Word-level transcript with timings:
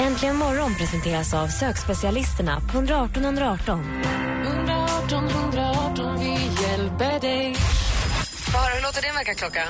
Äntligen 0.00 0.36
morgon 0.36 0.74
presenteras 0.74 1.34
av 1.34 1.48
sökspecialisterna 1.48 2.60
på 2.60 2.78
118 2.78 3.24
118. 3.24 4.02
118 4.44 5.28
118, 5.28 6.18
vi 6.18 6.30
hjälper 6.62 7.20
dig. 7.20 7.56
Höra, 8.52 8.74
hur 8.74 8.82
låter 8.82 9.02
din 9.02 9.14
väckarklocka? 9.14 9.64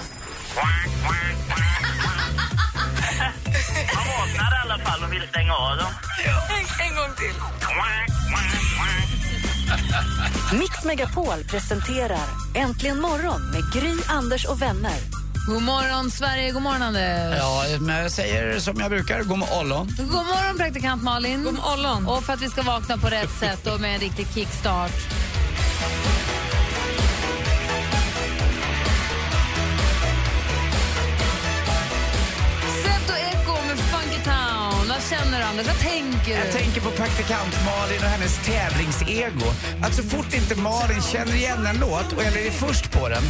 Man 3.95 4.07
vaknar 4.19 4.59
i 4.59 4.61
alla 4.65 4.79
fall 4.79 5.05
och 5.05 5.13
vill 5.13 5.29
stänga 5.29 5.53
av 5.53 5.77
dem. 5.77 5.93
En, 6.49 6.87
en 6.87 6.97
gång 6.97 7.17
till. 7.17 7.35
Mix 10.59 10.85
Megapol 10.85 11.45
presenterar 11.51 12.27
Äntligen 12.55 13.01
morgon 13.01 13.51
med 13.51 13.73
Gry, 13.73 13.97
Anders 14.09 14.47
och 14.47 14.63
vänner. 14.63 15.14
God 15.47 15.63
morgon, 15.63 16.11
Sverige. 16.11 16.51
God 16.53 16.63
morgon, 16.63 16.83
Anders. 16.83 17.39
Ja, 17.39 17.65
men 17.81 17.97
jag 17.97 18.11
säger 18.11 18.59
som 18.59 18.81
jag 18.81 18.91
brukar, 18.91 19.23
god 19.23 19.39
morgon. 19.39 19.87
God 19.99 20.09
morgon, 20.11 20.57
praktikant 20.57 21.03
Malin. 21.03 21.45
God 21.45 21.55
morgon. 21.55 22.07
Och 22.07 22.25
för 22.25 22.33
att 22.33 22.43
vi 22.43 22.49
ska 22.49 22.63
vakna 22.63 22.99
på 22.99 23.07
rätt 23.07 23.31
sätt 23.41 23.67
och 23.67 23.81
med 23.81 23.95
en 23.95 24.01
riktig 24.01 24.27
kickstart. 24.35 25.24
Anders? 35.59 35.67
Vad 35.67 35.79
tänker 35.79 36.27
du? 36.27 36.33
Jag 36.33 36.53
tänker 36.53 36.81
på 36.81 36.91
praktikant 36.91 37.55
Malin 37.65 38.01
och 38.05 38.09
hennes 38.09 38.39
tävlingsego. 38.47 39.47
Att 39.83 39.95
så 39.95 40.03
fort 40.03 40.35
inte 40.35 40.55
Malin 40.55 41.03
känner 41.03 41.35
igen 41.35 41.67
en 41.67 41.77
låt 41.81 42.13
och 42.13 42.25
eller 42.25 42.47
är 42.47 42.51
först 42.51 42.93
på 42.93 43.09
den, 43.09 43.23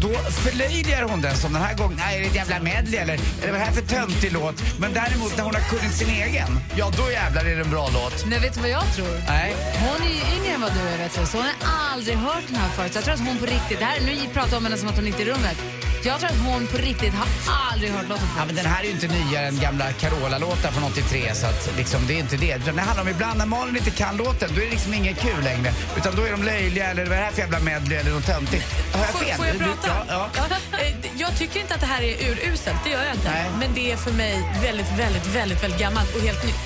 då 0.00 0.08
förlöjligar 0.08 1.02
hon 1.02 1.20
den 1.20 1.36
som 1.36 1.52
den 1.52 1.62
här 1.62 1.74
gången. 1.74 1.98
Nej, 1.98 2.16
är 2.16 2.20
det 2.20 2.26
ett 2.26 2.34
jävla 2.34 2.60
medley 2.60 3.00
eller? 3.00 3.14
Är 3.14 3.52
det 3.52 3.58
här 3.58 3.72
för 3.72 3.82
töntig 3.82 4.32
låt? 4.32 4.54
Men 4.78 4.92
däremot 4.92 5.36
när 5.36 5.44
hon 5.44 5.54
har 5.54 5.78
kunnat 5.78 5.94
sin 5.94 6.08
egen, 6.10 6.60
ja 6.76 6.90
då 6.96 7.10
jävlar 7.10 7.44
är 7.44 7.56
det 7.56 7.62
en 7.62 7.70
bra 7.70 7.88
låt. 7.94 8.26
Nej, 8.26 8.38
vet 8.40 8.54
du 8.54 8.60
vad 8.60 8.70
jag 8.70 8.94
tror? 8.96 9.22
Nej. 9.28 9.54
Hon 9.74 10.08
är 10.08 10.12
ju 10.14 10.36
yngre 10.36 10.54
än 10.54 10.60
vad 10.60 10.72
du 10.72 10.80
är, 10.80 10.98
vet 10.98 11.18
du, 11.20 11.26
så 11.26 11.36
hon 11.36 11.46
har 11.46 11.92
aldrig 11.92 12.16
hört 12.16 12.44
den 12.46 12.56
här 12.56 12.68
förut. 12.68 12.92
Så 12.92 12.96
jag 12.98 13.04
tror 13.04 13.14
att 13.14 13.20
hon 13.20 13.38
på 13.38 13.46
riktigt, 13.46 13.78
det 13.78 13.84
här, 13.84 14.00
nu 14.00 14.16
pratar 14.32 14.50
jag 14.50 14.58
om 14.58 14.64
henne 14.64 14.76
som 14.76 14.88
att 14.88 14.96
hon 14.96 15.06
inte 15.06 15.22
är 15.22 15.26
i 15.26 15.30
rummet. 15.30 15.56
Jag 16.04 16.20
tror 16.20 16.30
att 16.30 16.38
hon 16.38 16.66
på 16.66 16.76
riktigt 16.76 17.14
har 17.14 17.26
aldrig 17.72 17.90
hört 17.92 18.08
låten 18.08 18.26
Ja, 18.38 18.44
men 18.46 18.54
den 18.54 18.66
här 18.66 18.80
är 18.82 18.86
ju 18.86 18.90
inte 18.90 19.08
nyare 19.08 19.46
än 19.46 19.58
gamla 19.60 19.92
Carola-låtar 19.92 20.70
från 20.70 20.84
83 20.84 21.34
så 21.34 21.46
att 21.46 21.70
liksom, 21.76 22.06
det 22.06 22.14
är 22.14 22.18
inte 22.18 22.36
det. 22.36 22.56
Det 22.56 22.80
handlar 22.80 23.02
om 23.02 23.08
ibland 23.08 23.38
när 23.38 23.46
Malin 23.46 23.76
inte 23.76 23.90
kan 23.90 24.16
låten, 24.16 24.50
då 24.54 24.60
är 24.60 24.64
det 24.64 24.70
liksom 24.70 24.94
inget 24.94 25.20
kul 25.20 25.44
längre. 25.44 25.72
Utan 25.96 26.16
då 26.16 26.22
är 26.22 26.30
de 26.32 26.42
löjliga 26.42 26.86
eller 26.90 27.04
vad 27.06 27.12
är 27.12 27.16
det 27.20 27.24
här 27.24 27.32
för 27.32 27.40
jävla 27.40 27.60
medley 27.60 27.98
eller 27.98 28.10
något 28.10 28.26
töntigt. 28.26 28.64
Har 28.94 29.00
jag 29.00 29.08
fel? 29.14 29.36
får 29.36 29.46
jag 29.46 29.58
prata? 29.58 29.88
Ja, 30.08 30.28
ja. 30.36 30.44
Eh, 30.78 30.94
Jag 31.16 31.36
tycker 31.38 31.60
inte 31.60 31.74
att 31.74 31.80
det 31.80 31.86
här 31.86 32.02
är 32.02 32.30
uruselt, 32.30 32.76
det 32.84 32.90
gör 32.90 33.04
jag 33.04 33.14
inte. 33.14 33.30
Nej. 33.30 33.46
Men 33.58 33.74
det 33.74 33.92
är 33.92 33.96
för 33.96 34.12
mig 34.12 34.44
väldigt, 34.62 34.90
väldigt, 34.98 35.26
väldigt, 35.26 35.62
väldigt 35.64 35.80
gammalt 35.80 36.14
och 36.16 36.22
helt 36.22 36.44
nytt. 36.44 36.60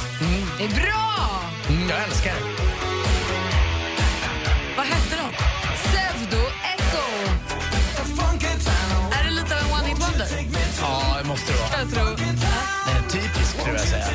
Det 0.58 0.64
är 0.64 0.68
bra! 0.68 1.42
Mm, 1.68 1.90
jag 1.90 2.02
älskar 2.02 2.32
det. 2.34 2.62
Vad 4.76 4.86
hette 4.86 5.15
måste 11.26 11.52
det 11.52 11.58
vara. 11.58 11.70
Jag 11.80 11.90
tror. 11.94 12.16
Den 12.86 12.96
är 12.96 13.08
typisk, 13.10 13.52
tror 13.62 13.76
jag 13.76 13.80
säga. 13.88 14.06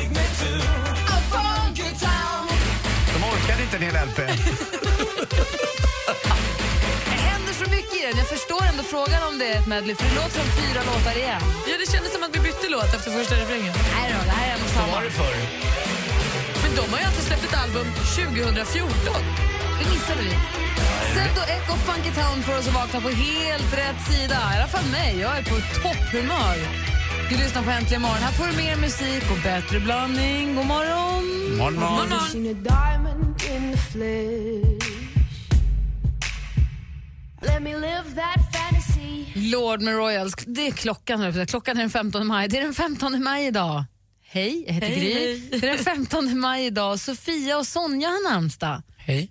De 3.14 3.24
orkade 3.24 3.62
inte 3.62 3.76
en 3.76 3.82
hel 3.82 3.94
LP. 4.08 4.16
Det 7.10 7.20
händer 7.30 7.52
så 7.62 7.70
mycket 7.70 7.94
i 7.94 8.02
den. 8.06 8.16
Jag 8.22 8.28
förstår 8.28 8.62
ändå 8.70 8.82
frågan 8.82 9.22
om 9.28 9.38
det 9.38 9.46
är 9.52 9.58
ett 9.60 9.66
medley, 9.66 9.94
för 9.96 10.04
det 10.08 10.14
låter 10.14 10.36
som 10.40 10.48
fyra 10.62 10.80
låtar 10.90 11.14
igen. 11.22 11.42
Ja, 11.70 11.74
det 11.82 11.88
kändes 11.92 12.12
som 12.14 12.22
att 12.22 12.32
vi 12.36 12.40
bytte 12.40 12.66
låt 12.68 12.90
efter 12.96 13.10
första 13.18 13.34
refrängen. 13.42 13.72
Nej 13.94 14.06
då, 14.14 14.18
det 14.30 14.34
här 14.38 14.46
är 14.50 14.54
en 14.56 14.62
och 14.64 14.68
Så 14.68 14.74
samma. 14.78 14.92
var 14.94 15.02
det 15.02 15.10
förr. 15.20 15.36
Men 16.62 16.70
de 16.78 16.84
har 16.92 16.98
ju 17.02 17.04
alltså 17.10 17.22
släppt 17.28 17.44
ett 17.48 17.56
album 17.64 17.86
2014. 18.16 19.22
Det 19.78 19.86
missade 19.94 20.22
vi. 20.28 20.34
Och 21.42 21.48
Echo 21.48 21.76
Funky 21.76 22.10
Town 22.20 22.42
får 22.42 22.58
oss 22.58 22.68
att 22.68 22.74
vakna 22.74 23.00
på 23.00 23.08
helt 23.08 23.72
rätt 23.82 24.00
sida. 24.10 24.34
I 24.54 24.58
alla 24.58 24.68
fall 24.68 24.84
mig. 24.84 25.20
Jag 25.20 25.38
är 25.38 25.42
på 25.42 25.56
topphumör. 25.82 26.56
Du 27.32 27.38
lyssnar 27.38 27.62
på 27.62 27.70
Äntligen 27.70 28.02
morgon. 28.02 28.16
Här 28.16 28.32
får 28.32 28.46
du 28.46 28.56
mer 28.56 28.76
musik 28.76 29.30
och 29.30 29.38
bättre 29.42 29.80
blandning. 29.80 30.54
God 30.54 30.66
morgon! 30.66 31.24
Morgon, 31.58 31.74
morgon. 31.74 32.08
morgon. 32.08 32.62
Lord 39.34 39.80
med 39.80 39.94
Royals. 39.94 40.34
Det 40.46 40.66
är 40.66 40.70
klockan. 40.70 41.46
Klockan 41.46 41.76
är 41.76 41.80
den 41.80 41.90
15 41.90 42.26
maj. 42.26 42.48
Det 42.48 42.58
är 42.58 42.62
den 42.62 42.74
15 42.74 43.22
maj 43.24 43.46
idag. 43.46 43.84
Hej, 44.24 44.64
jag 44.66 44.74
heter 44.74 44.86
Hej, 44.86 45.00
Gry. 45.00 45.14
hej. 45.14 45.60
Det 45.60 45.68
är 45.68 45.76
den 45.76 45.84
15 45.84 46.38
maj 46.38 46.66
idag. 46.66 47.00
Sofia 47.00 47.58
och 47.58 47.66
Sonja 47.66 48.08
har 48.08 48.32
namnsdag. 48.32 48.82
Hej. 48.96 49.30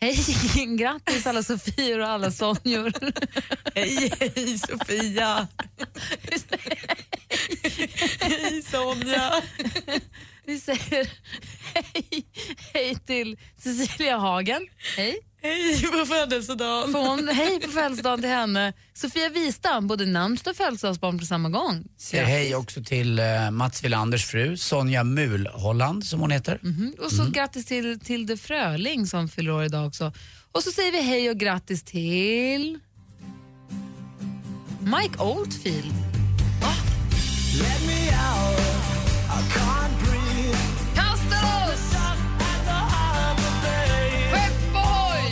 Hej, 0.00 0.16
grattis 0.76 1.26
alla 1.26 1.42
Sofior 1.42 1.98
och 2.00 2.08
alla 2.08 2.30
Sonjor. 2.30 2.92
Hej, 3.74 4.12
hej 4.20 4.58
Sofia! 4.58 5.48
hej 8.76 8.94
Sonja! 8.94 9.32
Vi 10.46 10.60
säger 10.60 11.08
hej, 11.74 12.26
hej 12.74 12.96
till 13.06 13.38
Cecilia 13.58 14.16
Hagen. 14.16 14.66
Hej. 14.96 15.18
Hej 15.42 15.82
på 15.82 16.06
födelsedagen! 16.06 16.94
Hon, 16.94 17.28
hej 17.28 17.60
på 17.60 17.70
födelsedagen 17.70 18.20
till 18.20 18.30
henne. 18.30 18.72
Sofia 18.94 19.28
Wistam, 19.28 19.86
både 19.86 20.06
namnsdag 20.06 20.50
och 20.50 20.56
födelsedagsbarn 20.56 21.18
på 21.18 21.24
samma 21.24 21.48
gång. 21.48 21.84
Säger 21.98 22.24
hej 22.24 22.54
också 22.54 22.84
till 22.84 23.20
uh, 23.20 23.50
Mats 23.50 23.84
Wilanders 23.84 24.26
fru, 24.26 24.56
Sonja 24.56 25.04
Mulholland 25.04 26.04
som 26.04 26.20
hon 26.20 26.30
heter. 26.30 26.58
Mhm. 26.62 26.94
Och 26.98 27.12
så 27.12 27.30
grattis 27.30 27.66
till 27.66 28.00
Tilde 28.00 28.36
Fröling 28.36 29.06
som 29.06 29.28
fyller 29.28 29.50
år 29.50 29.64
idag 29.64 29.86
också. 29.86 30.12
Och 30.52 30.62
så 30.62 30.70
säger 30.70 30.92
vi 30.92 31.02
hej 31.02 31.30
och 31.30 31.36
grattis 31.36 31.84
till 31.84 32.78
Mike 34.80 35.22
Oldfield. 35.22 35.94
Kasta 36.60 38.55
oss! 41.72 41.94
Skepp 44.30 44.74
ohoj! 44.74 45.22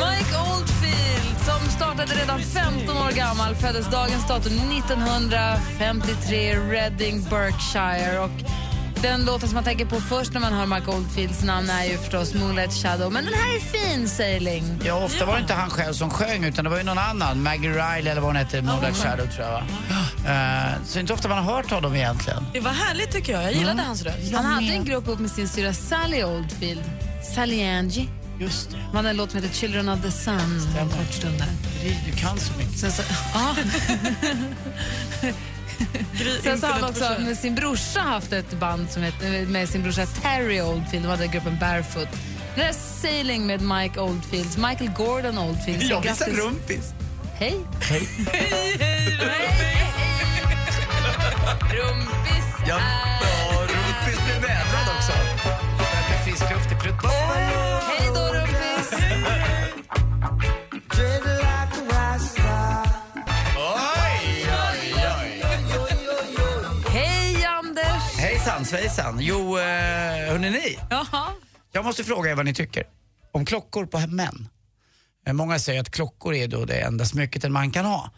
Mike 0.00 0.34
Oldfield 0.50 1.36
som 1.46 1.60
startade 1.70 2.14
redan 2.14 2.40
15 2.40 2.96
år 2.96 3.10
gammal 3.12 3.54
föddes 3.54 3.90
dagens 3.90 4.26
datum 4.28 4.52
1953 4.52 6.56
Reading, 6.56 7.22
Berkshire. 7.30 8.18
Och 8.20 8.30
den 9.02 9.24
låten 9.24 9.48
som 9.48 9.54
man 9.54 9.64
tänker 9.64 9.84
på 9.86 10.00
först 10.00 10.32
när 10.32 10.40
man 10.40 10.52
hör 10.52 10.66
Mike 10.66 10.90
Oldfields 10.90 11.42
namn 11.42 11.70
är 11.70 11.84
ju 11.84 11.98
förstås 11.98 12.34
Moonlight 12.34 12.72
Shadow. 12.72 13.12
Men 13.12 13.24
den 13.24 13.34
här 13.34 13.56
är 13.56 13.60
fin, 13.60 14.08
Sailing. 14.08 14.80
Ja, 14.84 15.04
ofta 15.04 15.24
var 15.26 15.34
det 15.34 15.40
inte 15.40 15.54
han 15.54 15.70
själv 15.70 15.92
som 15.92 16.10
sjöng 16.10 16.44
utan 16.44 16.64
det 16.64 16.70
var 16.70 16.76
ju 16.78 16.82
någon 16.82 16.98
annan. 16.98 17.42
Maggie 17.42 17.70
Riley 17.70 18.10
eller 18.10 18.20
vad 18.20 18.28
hon 18.28 18.36
hette, 18.36 18.62
Moonlight 18.62 18.96
Shadow 18.96 19.26
tror 19.26 19.46
jag 19.46 19.52
va? 19.52 19.62
Eh, 20.26 20.84
så 20.84 20.98
inte 20.98 21.12
ofta 21.12 21.28
man 21.28 21.44
har 21.44 21.54
hört 21.54 21.70
honom 21.70 21.94
egentligen. 21.94 22.44
Det 22.52 22.60
var 22.60 22.70
härligt 22.70 23.12
tycker 23.12 23.32
jag. 23.32 23.42
Jag 23.42 23.52
gillade 23.52 23.82
hans 23.82 24.02
röst. 24.02 24.34
Han 24.34 24.44
hade 24.44 24.66
en 24.66 24.84
grupp 24.84 25.08
upp 25.08 25.18
med 25.18 25.30
sin 25.30 25.48
syra 25.48 25.72
Sally 25.72 26.24
Oldfield. 26.24 26.82
Sally 27.34 27.62
Angie. 27.64 28.08
Just 28.40 28.70
det. 28.70 28.76
Man 28.76 28.96
hade 28.96 29.08
en 29.08 29.16
låt 29.16 29.30
som 29.30 29.42
heter 29.42 29.54
Children 29.54 29.88
of 29.88 30.02
the 30.02 30.10
Sun. 30.10 30.66
En 30.78 30.88
kort 30.88 31.12
stund 31.12 31.38
där. 31.38 31.48
Du 32.06 32.12
kan 32.16 32.38
så 32.38 32.58
mycket. 32.58 32.78
Sen 32.78 32.92
så. 32.92 33.02
Sen 36.42 36.58
så 36.60 36.66
har 36.66 36.74
han 36.74 36.84
också 36.84 37.16
med 37.20 37.38
sin 37.38 37.54
brorsa 37.54 38.00
haft 38.00 38.32
ett 38.32 38.52
band 38.52 38.90
som 38.90 39.02
heter, 39.02 39.46
med 39.46 39.68
sin 39.68 39.82
brorsa 39.82 40.06
Terry 40.06 40.60
Oldfield. 40.60 41.04
De 41.04 41.08
hade 41.08 41.26
gruppen 41.26 41.56
Barefoot. 41.60 42.08
Det 42.54 42.62
är 42.62 42.72
Sailing 42.72 43.46
med 43.46 43.60
Mike 43.62 44.00
Oldfields, 44.00 44.56
Michael 44.56 44.90
Gordon 44.96 45.38
Oldfield. 45.38 45.82
Jag 45.82 46.00
visar 46.00 46.26
grattis. 46.26 46.38
rumpis. 46.44 46.92
Hej. 47.38 47.54
Hej. 47.90 48.08
Rumpis 51.72 52.44
Ja, 52.68 52.74
är... 52.76 52.80
ja 52.80 53.60
rumpis 53.60 54.24
blev 54.24 54.42
vädrad 54.42 54.88
också. 54.96 55.12
Det 56.10 56.24
frisk 56.24 56.50
luft 56.50 56.72
i 56.72 56.74
plutt. 56.74 56.94
Hej 57.04 58.10
då, 58.14 58.20
Rumpis. 58.20 58.67
Svejsan. 68.68 69.18
Jo, 69.20 69.58
eh, 69.58 69.64
hörni 70.30 70.50
ni. 70.50 70.78
Jaha. 70.90 71.28
Jag 71.72 71.84
måste 71.84 72.04
fråga 72.04 72.30
er 72.30 72.34
vad 72.34 72.44
ni 72.44 72.54
tycker 72.54 72.84
om 73.32 73.44
klockor 73.44 73.86
på 73.86 73.98
män. 73.98 74.48
Eh, 75.26 75.32
Många 75.32 75.58
säger 75.58 75.80
att 75.80 75.90
klockor 75.90 76.34
är 76.34 76.48
då 76.48 76.64
det 76.64 76.80
enda 76.80 77.04
smycket 77.04 77.44
en 77.44 77.52
man 77.52 77.70
kan 77.70 77.84
ha. 77.84 78.10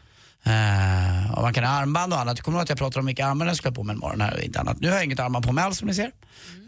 Eh, 0.44 1.32
och 1.34 1.42
man 1.42 1.54
kan 1.54 1.64
ha 1.64 1.70
armband 1.70 2.12
och 2.12 2.20
annat. 2.20 2.38
Jag 2.38 2.44
kommer 2.44 2.58
ihåg 2.58 2.62
att 2.62 2.68
jag 2.68 2.78
pratade 2.78 3.00
om 3.00 3.06
vilka 3.06 3.26
armband 3.26 3.50
jag 3.50 3.56
skulle 3.56 3.70
ha 3.70 3.74
på 3.74 3.82
mig 3.82 3.96
imorgon 3.96 4.20
här 4.20 4.34
och 4.34 4.40
inte 4.40 4.60
annat. 4.60 4.80
Nu 4.80 4.88
har 4.88 4.94
jag 4.94 5.04
inget 5.04 5.20
armband 5.20 5.46
på 5.46 5.52
mig 5.52 5.64
alls 5.64 5.78
som 5.78 5.88
ni 5.88 5.94
ser. 5.94 6.10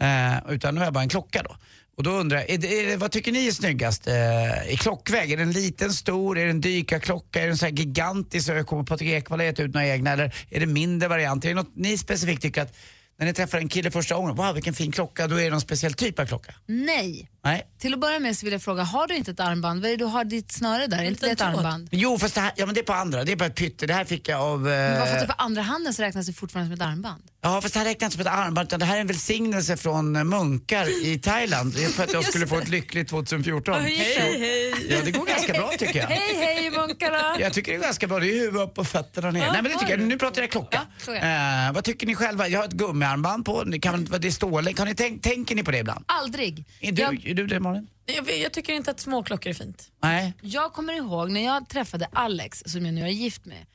Eh, 0.01 0.51
utan 0.53 0.73
nu 0.73 0.79
har 0.79 0.85
jag 0.85 0.93
bara 0.93 1.03
en 1.03 1.09
klocka 1.09 1.43
då. 1.43 1.55
Och 1.97 2.03
då 2.03 2.11
undrar 2.11 2.37
jag, 2.37 2.49
är 2.49 2.57
det, 2.57 2.79
är 2.79 2.87
det, 2.87 2.97
vad 2.97 3.11
tycker 3.11 3.31
ni 3.31 3.47
är 3.47 3.51
snyggast 3.51 4.07
eh, 4.07 4.73
i 4.73 4.77
klockväg? 4.77 5.31
Är 5.31 5.37
den 5.37 5.51
liten, 5.51 5.93
stor, 5.93 6.37
är 6.37 6.43
det 6.45 6.49
en 6.49 6.61
dykarklocka, 6.61 7.43
är 7.43 7.47
den 7.47 7.57
så 7.57 7.65
här 7.65 7.73
gigantisk 7.73 8.45
så 8.45 8.51
jag 8.51 8.67
kommer 8.67 8.83
Patrik 8.83 9.09
Ekwall 9.09 9.41
gett 9.41 9.59
ut 9.59 9.73
några 9.73 9.87
egna 9.87 10.11
eller 10.11 10.35
är 10.49 10.59
det 10.59 10.65
mindre 10.65 11.07
varianter? 11.07 11.49
Är 11.49 11.53
det 11.53 11.61
något 11.61 11.75
ni 11.75 11.97
specifikt 11.97 12.41
tycker 12.41 12.61
att 12.61 12.75
när 13.19 13.25
ni 13.25 13.33
träffar 13.33 13.57
en 13.57 13.69
kille 13.69 13.91
första 13.91 14.15
gången, 14.15 14.35
wow 14.35 14.53
vilken 14.53 14.73
fin 14.73 14.91
klocka, 14.91 15.27
då 15.27 15.35
är 15.35 15.43
det 15.43 15.49
någon 15.49 15.61
speciell 15.61 15.93
typ 15.93 16.19
av 16.19 16.25
klocka? 16.25 16.53
Nej. 16.65 17.29
Nej. 17.45 17.67
Till 17.79 17.93
att 17.93 17.99
börja 17.99 18.19
med 18.19 18.37
så 18.37 18.45
vill 18.45 18.53
jag 18.53 18.61
fråga, 18.63 18.83
har 18.83 19.07
du 19.07 19.15
inte 19.15 19.31
ett 19.31 19.39
armband? 19.39 19.81
Vad 19.81 19.91
är 19.91 19.97
det 19.97 20.03
du 20.03 20.05
har 20.05 20.23
ditt 20.23 20.51
snöre 20.51 20.87
där? 20.87 20.97
Är 20.97 21.03
inte 21.03 21.25
det 21.25 21.31
ett 21.31 21.41
armband? 21.41 21.89
Jo 21.91 22.17
fast 22.17 22.35
det 22.35 22.41
här, 22.41 22.51
ja 22.55 22.65
men 22.65 22.75
det 22.75 22.81
är 22.81 22.85
på 22.85 22.93
andra, 22.93 23.23
det 23.23 23.31
är 23.31 23.35
på 23.35 23.43
ett 23.43 23.55
pytte. 23.55 23.87
Det 23.87 23.93
här 23.93 24.05
fick 24.05 24.27
jag 24.29 24.41
av... 24.41 24.59
Men 24.61 24.91
Eh, 24.93 24.99
bara 24.99 25.05
för 25.07 25.13
att 25.15 25.21
du 25.21 25.27
på 25.27 25.33
andra 25.37 25.61
handen 25.61 25.93
så 25.93 26.01
räknas 26.03 26.27
det 26.27 26.33
fortfarande 26.33 26.75
som 26.75 26.85
ett 26.85 26.91
armband. 26.91 27.23
ja 27.41 27.61
fast 27.61 27.73
det 27.73 27.79
här 27.79 27.85
räknas 27.87 28.13
inte 28.13 28.23
som 28.23 28.33
ett 28.33 28.39
armband 28.39 28.67
utan 28.67 28.79
det 28.79 28.85
här 28.85 28.95
är 28.97 29.01
en 29.01 29.07
välsignelse 29.07 29.77
från 29.77 30.15
eh, 30.15 30.23
munkar 30.23 31.05
i 31.05 31.19
Thailand. 31.19 31.73
Det 31.73 31.87
för 31.87 32.03
att 32.03 32.13
jag 32.13 32.23
skulle 32.29 32.47
få 32.47 32.57
ett 32.57 32.69
lyckligt 32.69 33.09
2014. 33.09 33.81
Hej, 33.81 33.95
hej. 34.17 34.73
Ja 34.89 34.97
det 35.05 35.11
går 35.11 35.25
ganska 35.25 35.53
bra 35.53 35.71
tycker 35.79 35.99
jag. 35.99 36.07
Hej, 36.07 36.35
hej 36.35 36.71
munkarna! 36.71 37.35
Jag 37.39 37.53
tycker 37.53 37.71
det 37.71 37.77
är 37.77 37.81
ganska 37.81 38.07
bra, 38.07 38.19
det 38.19 38.27
är 38.29 38.39
huvud 38.39 38.61
upp 38.61 38.77
och 38.77 38.87
fötterna 38.87 39.31
ner. 39.31 39.39
Nej 39.51 39.61
men 39.61 39.71
det 39.71 39.79
tycker 39.79 39.97
jag, 39.97 39.99
nu 39.99 40.17
pratar 40.17 40.41
jag 40.41 40.51
klocka. 40.51 40.81
Ja, 40.97 41.03
klocka. 41.03 41.65
Eh, 41.67 41.73
vad 41.73 41.83
tycker 41.83 42.07
ni 42.07 42.15
själva? 42.15 42.47
Jag 42.47 42.59
har 42.59 42.65
ett 42.65 42.73
gummiarmband 43.03 43.45
på, 43.45 43.63
det 43.63 43.79
kan 43.79 44.03
väl 44.05 44.21
det 44.21 44.27
är 44.27 44.31
stålänk. 44.31 44.79
Har 44.79 44.85
ni 44.85 44.95
tänkt, 44.95 45.23
tänker 45.23 45.55
ni 45.55 45.63
på 45.63 45.71
det 45.71 45.77
ibland? 45.77 46.05
Aldrig. 46.07 46.65
Är 46.79 46.91
du, 46.91 47.01
Jag, 47.01 47.25
är 47.25 47.33
du 47.33 47.47
det 47.47 47.59
Malin? 47.59 47.87
Jag, 48.05 48.37
jag 48.39 48.53
tycker 48.53 48.73
inte 48.73 48.91
att 48.91 48.99
småklockor 48.99 49.49
är 49.49 49.53
fint. 49.53 49.91
Nej. 50.03 50.33
jag 50.41 50.73
kommer 50.73 50.93
ihåg 50.93 51.31
när 51.31 51.45
jag 51.45 51.69
träffade 51.69 52.07
Alex, 52.13 52.63
som 52.65 52.85
jag 52.85 52.93
nu 52.93 53.01
är 53.01 53.07
gift 53.07 53.45
med. 53.45 53.65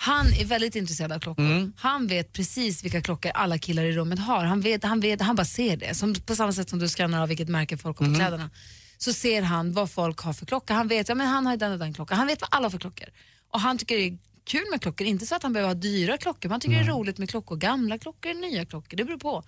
Han 0.00 0.26
är 0.26 0.44
väldigt 0.44 0.76
intresserad 0.76 1.12
av 1.12 1.18
klockor. 1.20 1.44
Mm. 1.44 1.72
Han 1.76 2.06
vet 2.06 2.32
precis 2.32 2.84
vilka 2.84 3.02
klockor 3.02 3.32
alla 3.34 3.58
killar 3.58 3.82
i 3.82 3.92
rummet 3.92 4.18
har. 4.18 4.44
Han, 4.44 4.60
vet, 4.60 4.84
han, 4.84 5.00
vet, 5.00 5.20
han 5.20 5.36
bara 5.36 5.44
ser 5.44 5.76
det. 5.76 5.94
Som, 5.94 6.14
på 6.14 6.34
samma 6.36 6.52
sätt 6.52 6.70
som 6.70 6.78
du 6.78 6.88
skannar 6.88 7.22
av 7.22 7.28
vilket 7.28 7.48
märke 7.48 7.76
folk 7.76 7.98
har 7.98 8.06
Mm. 8.06 8.18
på 8.18 8.24
kläderna. 8.24 8.50
Så 8.98 9.12
ser 9.12 9.42
han 9.42 9.72
vad 9.72 9.90
folk 9.90 10.18
har 10.20 10.32
för 10.32 10.46
klocka. 10.46 10.74
Han 10.74 10.88
vet, 10.88 11.08
ja 11.08 11.14
men 11.14 11.26
han 11.26 11.46
har 11.46 11.56
den 11.56 11.72
och 11.72 11.78
den 11.78 11.94
klockan. 11.94 12.18
Han 12.18 12.26
vet 12.26 12.40
vad 12.40 12.48
alla 12.52 12.64
har 12.64 12.70
för 12.70 12.78
klockor. 12.78 13.08
Och 13.52 13.60
han 13.60 13.78
tycker 13.78 13.96
det 13.96 14.02
är 14.06 14.18
kul 14.48 14.64
med 14.70 14.82
klockor. 14.82 15.06
Inte 15.06 15.26
så 15.26 15.34
att 15.34 15.42
han 15.42 15.52
behöver 15.52 15.74
ha 15.74 15.74
dyra 15.74 16.18
klockor, 16.18 16.48
men 16.48 16.50
han 16.50 16.60
tycker 16.60 16.74
det 16.74 16.84
är 16.84 16.92
roligt 16.92 17.18
med 17.18 17.30
klockor. 17.30 17.56
Gamla 17.56 17.98
klockor, 17.98 18.34
nya 18.34 18.64
klockor, 18.64 18.96
det 18.96 19.04
beror 19.04 19.18
på. 19.18 19.44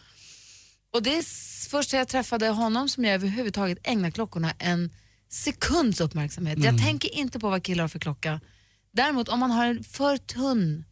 Och 0.92 1.02
det 1.02 1.16
är 1.16 1.22
först 1.70 1.92
när 1.92 2.00
jag 2.00 2.08
träffade 2.08 2.48
honom 2.48 2.88
som 2.88 3.04
jag 3.04 3.14
överhuvudtaget 3.14 3.78
ägnar 3.82 4.10
klockorna 4.10 4.52
en 4.58 4.90
sekunds 5.28 6.00
uppmärksamhet. 6.00 6.64
Jag 6.64 6.78
tänker 6.78 7.14
inte 7.14 7.40
på 7.40 7.50
vad 7.50 7.62
killar 7.62 7.84
har 7.84 7.88
för 7.88 7.98
klocka. 7.98 8.40
Däremot 8.92 9.28
om 9.28 9.40
man 9.40 9.50
har 9.50 9.66
en 9.66 9.84
för 9.84 10.16
tunn, 10.16 10.84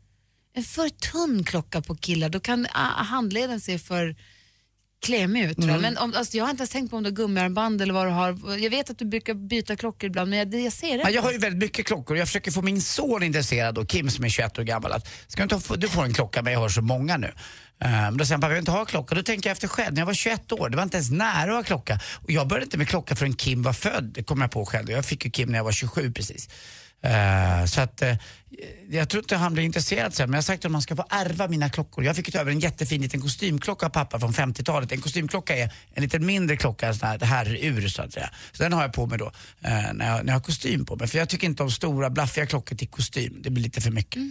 en 0.53 0.65
för 0.65 0.89
tunn 0.89 1.45
klocka 1.45 1.83
på 1.83 1.97
killar, 1.97 2.29
då 2.29 2.41
kan 2.41 2.67
ah, 2.73 3.03
handleden 3.03 3.61
se 3.61 3.79
för 3.79 4.17
klemig 5.03 5.45
ut. 5.45 5.57
Tror 5.57 5.71
jag. 5.71 5.81
Men 5.81 5.99
om, 5.99 6.15
alltså, 6.17 6.37
jag 6.37 6.45
har 6.45 6.51
inte 6.51 6.61
ens 6.61 6.71
tänkt 6.71 6.91
på 6.91 6.97
om 6.97 7.03
du 7.03 7.11
har 7.11 7.17
gummiarmband 7.17 7.83
eller 7.83 7.95
vad 7.95 8.07
du 8.07 8.11
har. 8.11 8.59
Jag 8.59 8.71
vet 8.71 8.91
att 8.91 8.99
du 8.99 9.05
brukar 9.05 9.35
byta 9.35 9.77
klockor 9.77 10.07
ibland, 10.07 10.31
men 10.31 10.39
jag, 10.39 10.55
jag 10.55 10.73
ser 10.73 10.99
det 10.99 11.03
Ja, 11.05 11.11
jag 11.11 11.23
har 11.23 11.33
ju 11.33 11.39
väldigt 11.39 11.63
mycket 11.63 11.87
klockor 11.87 12.15
och 12.15 12.21
jag 12.21 12.29
försöker 12.29 12.51
få 12.51 12.63
min 12.63 12.83
son 12.83 13.23
intresserad 13.23 13.75
då, 13.75 13.85
Kim 13.85 14.11
som 14.11 14.25
är 14.25 14.29
21 14.29 14.59
år 14.59 14.63
gammal 14.63 14.93
att 14.93 15.09
ska 15.27 15.43
inte 15.43 15.55
ha, 15.55 15.77
du 15.77 15.89
får 15.89 16.05
en 16.05 16.15
klocka 16.15 16.43
men 16.43 16.53
jag 16.53 16.61
har 16.61 16.69
så 16.69 16.83
många 16.83 17.17
nu. 17.17 17.33
Um, 17.85 18.17
då 18.17 18.25
säger 18.25 18.35
han, 18.35 18.41
pappa 18.41 18.51
jag 18.51 18.55
vill 18.55 18.59
inte 18.59 18.71
ha 18.71 18.85
klocka. 18.85 19.15
Då 19.15 19.23
tänker 19.23 19.51
jag 19.51 19.53
efter 19.53 19.69
själv, 19.69 19.95
när 19.95 20.01
jag 20.01 20.07
var 20.07 20.15
21 20.15 20.53
år, 20.53 20.69
det 20.69 20.77
var 20.77 20.83
inte 20.83 20.97
ens 20.97 21.11
nära 21.11 21.51
att 21.51 21.57
ha 21.57 21.63
klocka. 21.63 22.01
Och 22.15 22.31
jag 22.31 22.49
började 22.49 22.65
inte 22.65 22.79
med 22.79 22.89
klocka 22.89 23.17
förrän 23.17 23.35
Kim 23.35 23.63
var 23.63 23.73
född, 23.73 24.05
det 24.05 24.23
kom 24.23 24.41
jag 24.41 24.51
på 24.51 24.67
själv. 24.67 24.91
Jag 24.91 25.05
fick 25.05 25.25
ju 25.25 25.31
Kim 25.31 25.49
när 25.49 25.59
jag 25.59 25.65
var 25.65 25.73
27 25.73 26.13
precis. 26.13 26.49
Eh, 27.03 27.65
så 27.67 27.81
att 27.81 28.03
eh, 28.03 28.15
jag 28.91 29.09
tror 29.09 29.23
inte 29.23 29.37
han 29.37 29.55
blir 29.55 29.65
intresserad 29.65 30.15
sen, 30.15 30.31
men 30.31 30.35
jag 30.35 30.39
har 30.39 30.43
sagt 30.43 30.65
att 30.65 30.71
man 30.71 30.83
ska 30.83 30.97
få 30.97 31.05
ärva 31.11 31.49
mina 31.49 31.71
klockor. 31.71 32.05
Jag 32.05 32.17
fick 32.17 32.33
ta 32.33 32.39
över 32.39 32.53
en 32.53 32.61
jättefin 32.61 33.03
liten 33.03 33.21
kostymklocka 33.21 33.87
av 33.87 33.91
pappa 33.91 34.21
från 34.21 34.33
50-talet. 34.33 34.93
En 34.93 35.01
kostymklocka 35.01 35.57
är 35.57 35.73
en 35.95 36.03
lite 36.03 36.19
mindre 36.19 36.57
klocka, 36.57 36.89
en 36.89 36.95
sån 36.95 37.09
här, 37.09 37.19
det 37.19 37.27
här 37.27 37.65
ur 37.65 37.89
så 37.89 38.03
att 38.03 38.13
säga. 38.13 38.31
Så 38.53 38.63
den 38.63 38.73
har 38.73 38.83
jag 38.83 38.93
på 38.93 39.07
mig 39.07 39.19
då 39.19 39.27
eh, 39.27 39.71
när, 39.71 39.91
jag, 39.91 40.25
när 40.25 40.27
jag 40.27 40.33
har 40.35 40.41
kostym 40.41 40.85
på 40.85 40.97
mig. 40.97 41.09
För 41.09 41.19
jag 41.19 41.29
tycker 41.29 41.47
inte 41.47 41.63
om 41.63 41.71
stora 41.71 42.11
blaffiga 42.11 42.47
klockor 42.47 42.77
till 42.77 42.89
kostym, 42.89 43.37
det 43.43 43.51
blir 43.51 43.63
lite 43.65 43.81
för 43.81 43.91
mycket. 43.91 44.23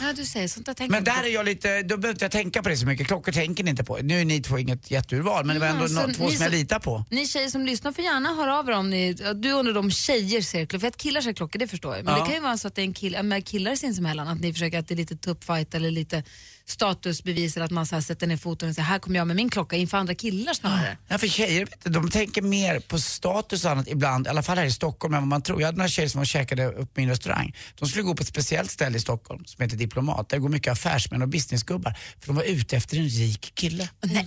Ja, 0.00 0.12
du 0.16 0.24
säger 0.24 0.48
sånt 0.48 0.66
tänker 0.66 0.86
Men 0.90 1.04
jag 1.04 1.16
där 1.16 1.24
är 1.28 1.34
jag 1.34 1.44
lite, 1.44 1.82
då 1.82 1.96
behöver 1.96 2.10
inte 2.14 2.24
jag 2.24 2.32
tänka 2.32 2.62
på 2.62 2.68
det 2.68 2.76
så 2.76 2.86
mycket. 2.86 3.06
Klockor 3.06 3.32
tänker 3.32 3.64
ni 3.64 3.70
inte 3.70 3.84
på. 3.84 3.96
Nu 4.02 4.20
är 4.20 4.24
ni 4.24 4.40
två 4.42 4.58
inget 4.58 4.90
jätteurval, 4.90 5.44
men 5.44 5.54
det 5.56 5.60
var 5.60 5.66
ändå 5.66 5.84
Mm, 5.84 5.96
så 5.96 6.00
två 6.02 6.06
ni 6.08 6.14
som 6.14 6.42
jag 6.44 6.50
som- 6.52 6.58
litar 6.60 6.78
på. 6.78 7.04
Ni 7.10 7.26
tjejer 7.26 7.48
som 7.48 7.66
lyssnar 7.66 7.92
får 7.92 8.04
gärna 8.04 8.34
höra 8.34 8.58
av 8.58 8.68
er 8.68 8.72
om 8.72 8.90
ni, 8.90 9.12
du 9.34 9.52
undrar 9.52 9.76
om 9.76 9.90
tjejer 9.90 10.42
ser 10.42 10.66
klockor, 10.66 10.78
för 10.80 10.88
att 10.88 10.96
killar 10.96 11.20
ser 11.20 11.32
klockor 11.32 11.58
det 11.58 11.66
förstår 11.68 11.96
jag. 11.96 12.04
Men 12.04 12.14
Ja. 12.14 12.20
det 12.20 12.26
kan 12.26 12.34
ju 12.34 12.40
vara 12.40 12.58
så 12.58 12.68
att 12.68 12.74
det 12.74 12.82
är 12.82 12.84
en 12.84 12.94
kill, 12.94 13.22
med 13.22 13.46
killar 13.58 13.74
sinsemellan, 13.74 14.28
att 14.28 14.40
ni 14.40 14.52
försöker 14.52 14.78
att 14.78 14.88
det 14.88 14.94
är 14.94 14.96
lite 14.96 15.16
tuppfight 15.16 15.74
eller 15.74 15.90
lite 15.90 16.22
statusbevis 16.70 17.56
eller 17.56 17.64
att 17.64 17.70
man 17.70 17.86
så 17.86 17.94
här 17.94 18.02
sätter 18.02 18.26
ner 18.26 18.36
foten 18.36 18.68
och 18.68 18.74
säger 18.74 18.86
här 18.86 18.98
kommer 18.98 19.16
jag 19.18 19.26
med 19.26 19.36
min 19.36 19.50
klocka 19.50 19.76
inför 19.76 19.98
andra 19.98 20.14
killar 20.14 20.54
snarare. 20.54 20.98
Ja, 21.08 21.18
för 21.18 21.28
tjejer 21.28 21.64
vet 21.64 21.84
du, 21.84 21.90
de 21.90 22.10
tänker 22.10 22.42
mer 22.42 22.80
på 22.80 22.98
status 22.98 23.64
och 23.64 23.70
annat 23.70 23.88
ibland, 23.88 24.26
i 24.26 24.30
alla 24.30 24.42
fall 24.42 24.58
här 24.58 24.64
i 24.64 24.70
Stockholm 24.72 25.14
än 25.14 25.20
vad 25.20 25.28
man 25.28 25.42
tror. 25.42 25.60
Jag 25.60 25.66
hade 25.68 25.78
några 25.78 25.88
tjejer 25.88 26.08
som 26.08 26.18
var 26.18 26.22
och 26.22 26.26
käkade 26.26 26.66
upp 26.66 26.96
min 26.96 27.08
restaurang. 27.08 27.54
De 27.74 27.88
skulle 27.88 28.02
gå 28.02 28.14
på 28.14 28.22
ett 28.22 28.28
speciellt 28.28 28.70
ställe 28.70 28.96
i 28.96 29.00
Stockholm 29.00 29.44
som 29.44 29.62
heter 29.62 29.76
Diplomat. 29.76 30.28
Där 30.28 30.38
går 30.38 30.48
mycket 30.48 30.72
affärsmän 30.72 31.22
och 31.22 31.28
businessgubbar. 31.28 31.98
För 32.20 32.26
de 32.26 32.36
var 32.36 32.42
ute 32.42 32.76
efter 32.76 32.96
en 32.96 33.08
rik 33.08 33.52
kille. 33.54 33.88
Nej. 34.00 34.26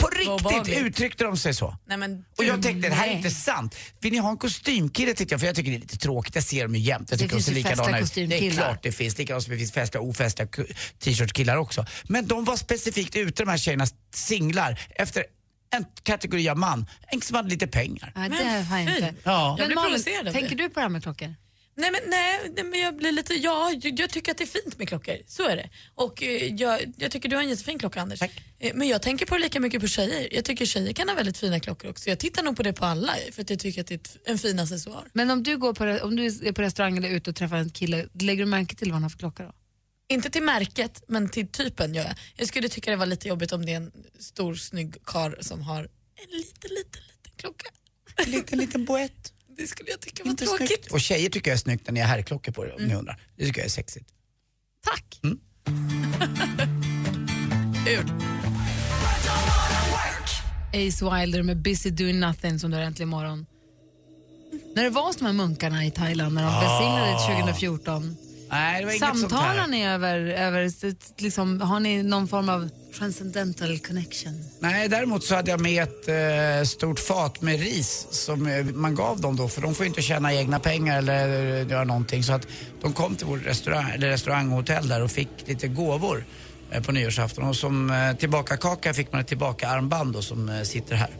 På 0.00 0.38
vad 0.42 0.66
riktigt 0.66 0.84
uttryckte 0.84 1.24
de 1.24 1.36
sig 1.36 1.54
så. 1.54 1.76
Nej, 1.86 1.96
men, 1.98 2.24
Och 2.38 2.44
jag 2.44 2.62
tänkte, 2.62 2.88
det 2.88 2.94
här 2.94 3.08
är 3.08 3.12
inte 3.12 3.30
sant. 3.30 3.76
Vill 4.00 4.12
ni 4.12 4.18
ha 4.18 4.30
en 4.30 4.36
kostymkille 4.36 5.14
tyckte 5.14 5.32
jag, 5.32 5.40
för 5.40 5.46
jag 5.46 5.56
tycker 5.56 5.70
det 5.70 5.76
är 5.76 5.80
lite 5.80 5.98
tråkigt. 5.98 6.34
Jag 6.34 6.44
ser 6.44 6.62
dem 6.62 6.74
ju 6.74 6.80
jämt. 6.80 7.10
Jag 7.10 7.18
Det 7.18 7.22
tycker 7.22 7.36
de 7.36 7.42
finns 7.42 7.46
ser 7.46 7.52
ju 7.52 7.62
festliga 7.62 7.86
likadana 7.86 7.98
ut. 7.98 8.14
Det 8.14 8.46
är 8.48 8.50
klart 8.50 8.82
det 8.82 8.92
finns. 8.92 9.18
Likadant 9.18 9.44
som 9.44 9.52
det 9.52 9.58
finns 9.58 9.72
festliga 9.72 10.00
och 10.00 10.08
ofestliga 10.08 10.48
t-shirtkillar 10.98 11.56
också. 11.56 11.81
Men 12.04 12.26
de 12.26 12.44
var 12.44 12.56
specifikt 12.56 13.16
ute, 13.16 13.42
de 13.42 13.48
här 13.50 13.58
tjejernas 13.58 13.94
singlar, 14.14 14.80
efter 14.90 15.24
en 15.74 15.84
kategori 16.02 16.48
av 16.48 16.58
man. 16.58 16.86
En 17.08 17.20
som 17.20 17.36
hade 17.36 17.48
lite 17.48 17.66
pengar. 17.66 18.12
Nej, 18.16 18.28
Men 18.28 18.38
det 18.38 18.62
har 18.62 18.78
jag 18.78 18.88
inte. 18.96 19.14
Ja. 19.24 19.48
Jag 19.48 19.58
Men 19.58 19.66
blir 19.66 19.74
Malin, 19.76 19.90
provocerad 19.90 20.28
av 20.28 20.32
tänker 20.32 20.56
det. 20.56 20.62
du 20.62 20.68
på 20.68 20.74
det 20.74 20.80
här 20.80 20.88
med 20.88 21.02
klockor? 21.02 21.34
Nej 21.76 21.90
men, 21.90 22.00
nej, 22.10 22.40
nej, 22.56 22.64
men 22.64 22.80
jag 22.80 22.96
blir 22.96 23.12
lite, 23.12 23.34
ja, 23.34 23.70
jag, 23.82 23.98
jag 24.00 24.10
tycker 24.10 24.32
att 24.32 24.38
det 24.38 24.44
är 24.44 24.62
fint 24.62 24.78
med 24.78 24.88
klockor. 24.88 25.16
Så 25.26 25.48
är 25.48 25.56
det. 25.56 25.70
Och 25.94 26.22
eh, 26.22 26.54
jag, 26.54 26.80
jag 26.96 27.10
tycker 27.10 27.28
du 27.28 27.36
har 27.36 27.42
en 27.42 27.48
jättefin 27.48 27.78
klocka 27.78 28.00
Anders. 28.00 28.18
Tack. 28.18 28.30
Eh, 28.58 28.72
men 28.74 28.88
jag 28.88 29.02
tänker 29.02 29.26
på 29.26 29.34
det 29.34 29.40
lika 29.42 29.60
mycket 29.60 29.80
på 29.80 29.86
tjejer. 29.86 30.28
Jag 30.34 30.44
tycker 30.44 30.66
tjejer 30.66 30.92
kan 30.92 31.08
ha 31.08 31.16
väldigt 31.16 31.38
fina 31.38 31.60
klockor 31.60 31.90
också. 31.90 32.08
Jag 32.08 32.18
tittar 32.18 32.42
nog 32.42 32.56
på 32.56 32.62
det 32.62 32.72
på 32.72 32.84
alla 32.84 33.14
för 33.32 33.42
att 33.42 33.50
jag 33.50 33.58
tycker 33.58 33.80
att 33.80 33.86
det 33.86 33.94
är 33.94 33.98
ett, 33.98 34.16
en 34.24 34.38
fin 34.38 34.58
accessoar. 34.58 35.04
Men 35.12 35.30
om 35.30 35.42
du, 35.42 35.56
går 35.58 35.74
på, 35.74 35.84
re- 35.84 36.00
om 36.00 36.16
du 36.16 36.26
är 36.26 36.52
på 36.52 36.62
restaurang 36.62 36.96
eller 36.98 37.08
ute 37.08 37.30
och 37.30 37.36
träffar 37.36 37.56
en 37.56 37.70
kille, 37.70 38.06
lägger 38.20 38.44
du 38.44 38.50
märke 38.50 38.74
till 38.74 38.88
vad 38.88 38.94
han 38.94 39.02
har 39.02 39.10
för 39.10 39.18
klocka 39.18 39.42
då? 39.42 39.52
Inte 40.12 40.30
till 40.30 40.42
märket 40.42 41.02
men 41.08 41.28
till 41.28 41.48
typen 41.48 41.94
gör 41.94 42.04
jag. 42.04 42.14
Jag 42.36 42.48
skulle 42.48 42.68
tycka 42.68 42.90
det 42.90 42.96
var 42.96 43.06
lite 43.06 43.28
jobbigt 43.28 43.52
om 43.52 43.66
det 43.66 43.72
är 43.72 43.76
en 43.76 43.92
stor 44.18 44.54
snygg 44.54 45.04
kar 45.06 45.38
som 45.40 45.62
har 45.62 45.78
en 45.82 46.30
liten, 46.30 46.70
liten, 46.70 47.02
liten 47.08 47.32
klocka. 47.36 47.68
En 48.16 48.30
liten, 48.30 48.58
liten 48.58 48.84
boett. 48.84 49.32
Det 49.56 49.66
skulle 49.66 49.90
jag 49.90 50.00
tycka 50.00 50.24
var 50.24 50.30
Inte 50.30 50.44
tråkigt. 50.44 50.68
snyggt. 50.68 50.92
Och 50.92 51.00
tjejer 51.00 51.30
tycker 51.30 51.50
jag 51.50 51.54
är 51.54 51.58
snyggt 51.58 51.86
när 51.86 51.92
ni 51.94 52.00
har 52.00 52.06
herrklockor 52.06 52.52
på 52.52 52.64
er, 52.66 52.74
om 52.74 52.82
ni 52.82 52.94
undrar. 52.94 53.20
Det 53.36 53.44
tycker 53.46 53.60
jag 53.60 53.66
är 53.66 53.70
sexigt. 53.70 54.10
Tack! 54.84 55.20
Ace 60.74 61.04
Wilder 61.04 61.42
med 61.42 61.62
Busy 61.62 61.90
Doing 61.90 62.20
Nothing 62.20 62.58
som 62.58 62.70
du 62.70 62.76
har 62.76 62.84
äntligen 62.84 63.08
imorgon. 63.08 63.46
När 64.74 64.82
det 64.84 64.90
var 64.90 65.14
de 65.18 65.26
här 65.26 65.32
munkarna 65.32 65.84
i 65.86 65.90
Thailand 65.90 66.34
när 66.34 66.42
de 66.42 66.52
välsignade 66.52 67.42
2014, 67.42 68.16
Nej, 68.52 68.80
det 68.80 68.86
var 68.86 68.92
inget 68.92 69.08
sånt 69.08 69.20
samtalar 69.20 69.54
här. 69.54 69.66
ni 69.66 69.86
över, 69.86 70.18
över 70.18 70.72
liksom, 71.22 71.60
har 71.60 71.80
ni 71.80 72.02
någon 72.02 72.28
form 72.28 72.48
av 72.48 72.68
transcendental 72.98 73.78
connection? 73.78 74.44
Nej, 74.60 74.88
däremot 74.88 75.24
så 75.24 75.34
hade 75.34 75.50
jag 75.50 75.60
med 75.60 75.82
ett 75.82 76.08
eh, 76.08 76.64
stort 76.64 76.98
fat 76.98 77.42
med 77.42 77.60
ris 77.60 78.06
som 78.10 78.46
eh, 78.46 78.64
man 78.64 78.94
gav 78.94 79.20
dem 79.20 79.36
då, 79.36 79.48
för 79.48 79.62
de 79.62 79.74
får 79.74 79.84
ju 79.84 79.88
inte 79.88 80.02
tjäna 80.02 80.34
egna 80.34 80.58
pengar 80.58 80.98
eller 80.98 81.54
eh, 81.60 81.68
göra 81.68 81.84
någonting. 81.84 82.22
Så 82.22 82.32
att 82.32 82.46
de 82.82 82.92
kom 82.92 83.16
till 83.16 83.26
vår 83.26 83.38
restaurang, 83.38 83.90
eller 83.90 84.08
restaurang 84.08 84.50
och 84.50 84.56
hotell 84.56 84.88
där 84.88 85.02
och 85.02 85.10
fick 85.10 85.28
lite 85.44 85.68
gåvor 85.68 86.24
eh, 86.70 86.82
på 86.82 86.92
nyårsafton. 86.92 87.44
Och 87.44 87.56
som 87.56 87.90
eh, 87.90 88.16
tillbaka-kaka 88.16 88.94
fick 88.94 89.12
man 89.12 89.20
ett 89.20 89.28
tillbaka-armband 89.28 90.12
då, 90.12 90.22
som 90.22 90.60
sitter 90.64 90.94
här. 90.94 91.10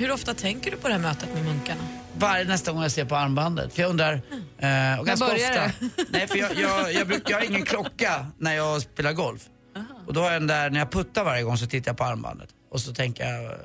Hur 0.00 0.10
ofta 0.10 0.34
tänker 0.34 0.70
du 0.70 0.76
på 0.76 0.88
det 0.88 0.94
här 0.94 1.00
mötet 1.00 1.34
med 1.34 1.44
munkarna? 1.44 1.82
Varje 2.18 2.44
nästa 2.44 2.72
gång 2.72 2.82
jag 2.82 2.92
ser 2.92 3.04
på 3.04 3.16
armbandet. 3.16 3.72
För 3.74 3.82
jag 3.82 3.90
undrar, 3.90 4.12
eh, 4.58 4.98
och 5.00 5.06
ganska 5.06 5.26
ofta. 5.26 5.72
Nej, 6.10 6.28
för 6.28 6.36
jag, 6.36 6.54
jag, 6.54 6.92
jag, 6.92 7.06
bruk, 7.06 7.22
jag 7.30 7.36
har 7.36 7.44
ingen 7.44 7.64
klocka 7.64 8.26
när 8.38 8.56
jag 8.56 8.82
spelar 8.82 9.12
golf. 9.12 9.42
Och 10.06 10.14
då 10.14 10.20
har 10.20 10.32
jag 10.32 10.40
den 10.42 10.46
där, 10.46 10.70
när 10.70 10.78
jag 10.78 10.90
puttar 10.90 11.24
varje 11.24 11.42
gång 11.42 11.56
så 11.58 11.66
tittar 11.66 11.90
jag 11.90 11.96
på 11.96 12.04
armbandet. 12.04 12.48
Och 12.70 12.80
så 12.80 12.94
tänker 12.94 13.24
jag, 13.24 13.58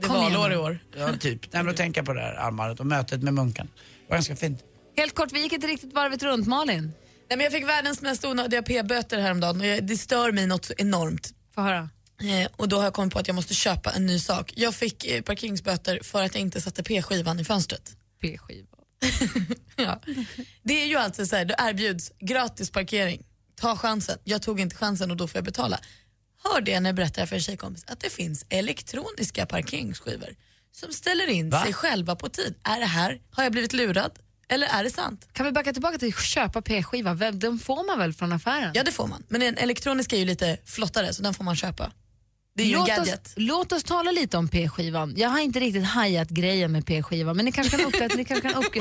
Det 0.00 0.06
är 0.06 0.08
valår 0.08 0.52
i 0.52 0.56
år. 0.56 0.78
ja 0.96 1.12
typ, 1.12 1.40
nej 1.52 1.62
men 1.62 1.66
då 1.66 1.72
tänker 1.72 1.98
jag 2.00 2.06
på 2.06 2.12
det 2.12 2.20
här 2.20 2.34
armbandet 2.34 2.80
och 2.80 2.86
mötet 2.86 3.22
med 3.22 3.34
munken. 3.34 3.66
Det 3.76 3.82
var 4.08 4.16
ganska 4.16 4.36
fint. 4.36 4.60
Helt 4.96 5.14
kort, 5.14 5.32
vi 5.32 5.42
gick 5.42 5.52
inte 5.52 5.66
riktigt 5.66 5.94
varvet 5.94 6.22
runt. 6.22 6.46
Malin, 6.46 6.82
Nej, 6.82 7.36
men 7.36 7.40
jag 7.40 7.52
fick 7.52 7.68
världens 7.68 8.02
mest 8.02 8.24
onödiga 8.24 8.62
p-böter 8.62 9.18
häromdagen 9.18 9.60
och 9.60 9.66
jag, 9.66 9.84
det 9.86 9.96
stör 9.96 10.32
mig 10.32 10.46
något 10.46 10.64
så 10.64 10.74
enormt. 10.78 11.30
få 11.54 11.60
höra. 11.60 11.88
Eh, 12.20 12.48
och 12.56 12.68
då 12.68 12.76
har 12.76 12.84
jag 12.84 12.92
kommit 12.94 13.12
på 13.12 13.18
att 13.18 13.26
jag 13.26 13.34
måste 13.34 13.54
köpa 13.54 13.90
en 13.90 14.06
ny 14.06 14.18
sak. 14.18 14.52
Jag 14.56 14.74
fick 14.74 15.06
eh, 15.06 15.22
parkeringsböter 15.22 16.00
för 16.02 16.22
att 16.22 16.34
jag 16.34 16.42
inte 16.42 16.60
satte 16.60 16.82
p-skivan 16.82 17.40
i 17.40 17.44
fönstret. 17.44 17.96
P-skiva. 18.20 18.66
Ja. 19.76 20.00
Det 20.62 20.82
är 20.82 20.86
ju 20.86 20.96
alltså 20.96 21.26
så 21.26 21.36
här, 21.36 21.44
det 21.44 21.54
erbjuds 21.58 22.12
gratis 22.20 22.70
parkering. 22.70 23.22
Ta 23.60 23.76
chansen. 23.76 24.18
Jag 24.24 24.42
tog 24.42 24.60
inte 24.60 24.76
chansen 24.76 25.10
och 25.10 25.16
då 25.16 25.28
får 25.28 25.36
jag 25.38 25.44
betala. 25.44 25.80
Hörde 26.44 26.70
jag 26.70 26.82
när 26.82 26.88
jag 26.90 26.96
berättade 26.96 27.26
för 27.26 27.36
en 27.36 27.42
tjejkompis 27.42 27.84
att 27.86 28.00
det 28.00 28.10
finns 28.10 28.46
elektroniska 28.48 29.46
parkeringsskivor 29.46 30.34
som 30.72 30.92
ställer 30.92 31.26
in 31.26 31.50
Va? 31.50 31.64
sig 31.64 31.72
själva 31.72 32.16
på 32.16 32.28
tid. 32.28 32.54
Är 32.64 32.80
det 32.80 32.86
här, 32.86 33.20
har 33.30 33.42
jag 33.42 33.52
blivit 33.52 33.72
lurad? 33.72 34.12
Eller 34.48 34.66
är 34.66 34.84
det 34.84 34.90
sant? 34.90 35.28
Kan 35.32 35.46
vi 35.46 35.52
backa 35.52 35.72
tillbaka 35.72 35.98
till 35.98 36.14
köpa 36.14 36.62
p-skiva? 36.62 37.14
Den 37.32 37.58
får 37.58 37.86
man 37.86 37.98
väl 37.98 38.12
från 38.12 38.32
affären? 38.32 38.72
Ja 38.74 38.82
det 38.84 38.92
får 38.92 39.06
man. 39.06 39.24
Men 39.28 39.42
en 39.42 39.56
elektronisk 39.56 40.12
är 40.12 40.16
ju 40.16 40.24
lite 40.24 40.58
flottare 40.64 41.14
så 41.14 41.22
den 41.22 41.34
får 41.34 41.44
man 41.44 41.56
köpa. 41.56 41.92
Det 42.56 42.62
är 42.62 42.66
ju 42.66 42.72
en 42.72 42.78
låt, 42.78 42.88
gadget. 42.88 43.26
oss, 43.26 43.32
låt 43.36 43.72
oss 43.72 43.84
tala 43.84 44.10
lite 44.10 44.36
om 44.36 44.48
p-skivan. 44.48 45.14
Jag 45.16 45.28
har 45.28 45.40
inte 45.40 45.60
riktigt 45.60 45.84
hajat 45.84 46.28
grejen 46.28 46.72
med 46.72 46.86
p-skivan 46.86 47.36
men 47.36 47.44
ni 47.44 47.52
kanske 47.52 47.76
kan 47.76 47.86
upprätta... 47.86 48.14
ni 48.16 48.24
kanske 48.24 48.48
kan 48.48 48.64
upp... 48.64 48.72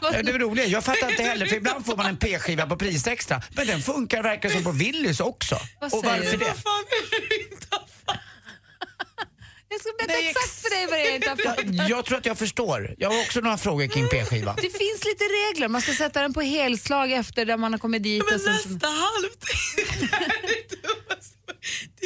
Det 0.00 0.30
är 0.30 0.38
roliga. 0.38 0.66
Jag 0.66 0.84
fattar 0.84 1.10
inte 1.10 1.22
heller, 1.22 1.46
för 1.46 1.56
ibland 1.56 1.86
får 1.86 1.96
man 1.96 2.06
en 2.06 2.16
p-skiva 2.16 2.66
på 2.66 2.76
prisextra. 2.76 3.42
Men 3.56 3.66
den 3.66 3.82
funkar 3.82 4.22
verkar 4.22 4.48
som 4.48 4.64
på 4.64 4.72
Willys 4.72 5.20
också. 5.20 5.58
Vad 5.80 5.94
Och 5.94 6.00
säger 6.00 6.18
varför 6.18 6.32
du? 6.32 6.36
det? 6.38 6.54
Jag 9.68 9.80
ska 9.80 9.90
berätta 9.98 10.12
Nej, 10.12 10.28
exakt 10.28 10.62
för 10.62 10.70
dig 10.70 10.86
vad 10.86 10.98
det 10.98 11.02
är 11.02 11.06
jag 11.06 11.14
inte 11.16 11.28
har 11.28 11.36
fattat. 11.36 11.64
Jag, 11.74 11.90
jag 11.90 12.04
tror 12.04 12.18
att 12.18 12.26
jag 12.26 12.38
förstår. 12.38 12.94
Jag 12.98 13.10
har 13.10 13.20
också 13.20 13.40
några 13.40 13.58
frågor 13.58 13.86
kring 13.86 14.08
p-skivan. 14.08 14.56
Det 14.56 14.62
finns 14.62 15.04
lite 15.04 15.24
regler. 15.24 15.68
Man 15.68 15.80
ska 15.82 15.92
sätta 15.92 16.22
den 16.22 16.32
på 16.34 16.40
helslag 16.40 17.12
efter 17.12 17.44
där 17.44 17.56
man 17.56 17.72
har 17.72 17.78
kommit 17.78 18.02
dit. 18.02 18.22
och 18.22 18.28
sen, 18.40 18.58
så- 18.58 18.86
halvtid. 18.86 20.10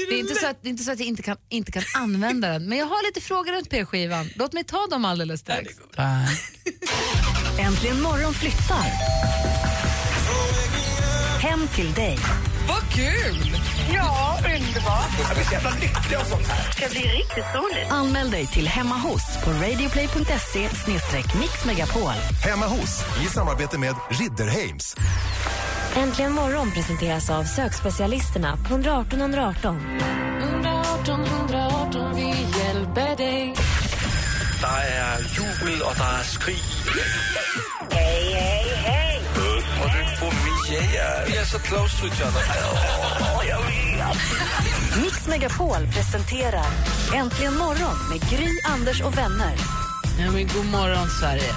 Det, 0.08 0.14
är 0.14 0.18
inte 0.18 0.34
så 0.34 0.46
att, 0.46 0.66
inte 0.66 0.82
så 0.82 0.92
att 0.92 0.98
jag 0.98 1.08
inte 1.08 1.22
kan, 1.22 1.36
inte 1.48 1.72
kan 1.72 1.82
använda 1.94 2.48
den. 2.48 2.68
Men 2.68 2.78
jag 2.78 2.86
har 2.86 3.06
lite 3.06 3.20
frågor 3.20 3.52
runt 3.52 3.70
p-skivan. 3.70 4.30
Låt 4.36 4.52
mig 4.52 4.64
ta 4.64 4.86
dem 4.86 5.04
alldeles 5.04 5.40
strax. 5.40 5.74
Äntligen 7.58 8.02
morgon 8.02 8.34
flyttar. 8.34 8.84
Hem 11.40 11.68
till 11.68 11.92
dig. 11.92 12.18
Vad 12.70 12.92
kul! 12.92 13.56
Ja, 13.94 14.38
underbart. 14.38 15.10
Jag 15.28 15.34
blir 15.34 15.44
så 15.44 15.52
jävla 15.52 15.70
lycklig 15.70 16.16
av 16.16 16.24
sånt 16.24 16.46
här. 16.46 16.66
Det 16.66 16.72
ska 16.72 16.88
bli 16.90 17.00
riktigt 17.00 17.44
roligt. 17.54 17.90
Anmäl 17.90 18.30
dig 18.30 18.46
till 18.46 18.68
Hemma 18.68 18.94
hos 18.96 19.44
på 19.44 19.50
radioplay.se 19.50 20.68
mixmegapol. 21.40 22.12
Hemma 22.44 22.66
hos, 22.66 23.04
i 23.24 23.26
samarbete 23.26 23.78
med 23.78 23.94
Ridderheims. 24.08 24.96
Äntligen 25.96 26.32
morgon 26.32 26.70
presenteras 26.70 27.30
av 27.30 27.44
sökspecialisterna 27.44 28.56
på 28.56 28.74
118 28.74 29.20
118. 29.20 29.98
118 30.42 31.24
118, 31.24 32.14
vi 32.16 32.26
hjälper 32.58 33.16
dig. 33.16 33.54
Der 34.60 34.68
er 34.68 35.18
jubel, 35.36 35.82
og 35.82 35.96
der 35.96 36.18
er 36.20 36.24
skrig. 36.24 36.62
Hej, 37.90 38.34
hej, 38.34 38.64
hej. 38.76 38.99
Yeah, 40.70 41.26
we 41.26 41.36
are 41.36 41.44
so 41.44 41.58
close 41.58 42.00
to 42.00 42.06
each 42.06 42.22
other. 42.22 42.42
Mix 45.02 45.26
Megapol 45.28 45.86
presenterar 45.94 46.66
Äntligen 47.14 47.54
morgon 47.58 47.96
med 48.10 48.20
Gry, 48.30 48.48
Anders 48.64 49.00
och 49.00 49.18
vänner. 49.18 49.54
Ja, 50.18 50.30
men 50.32 50.48
god 50.48 50.66
morgon, 50.66 51.08
Sverige. 51.20 51.52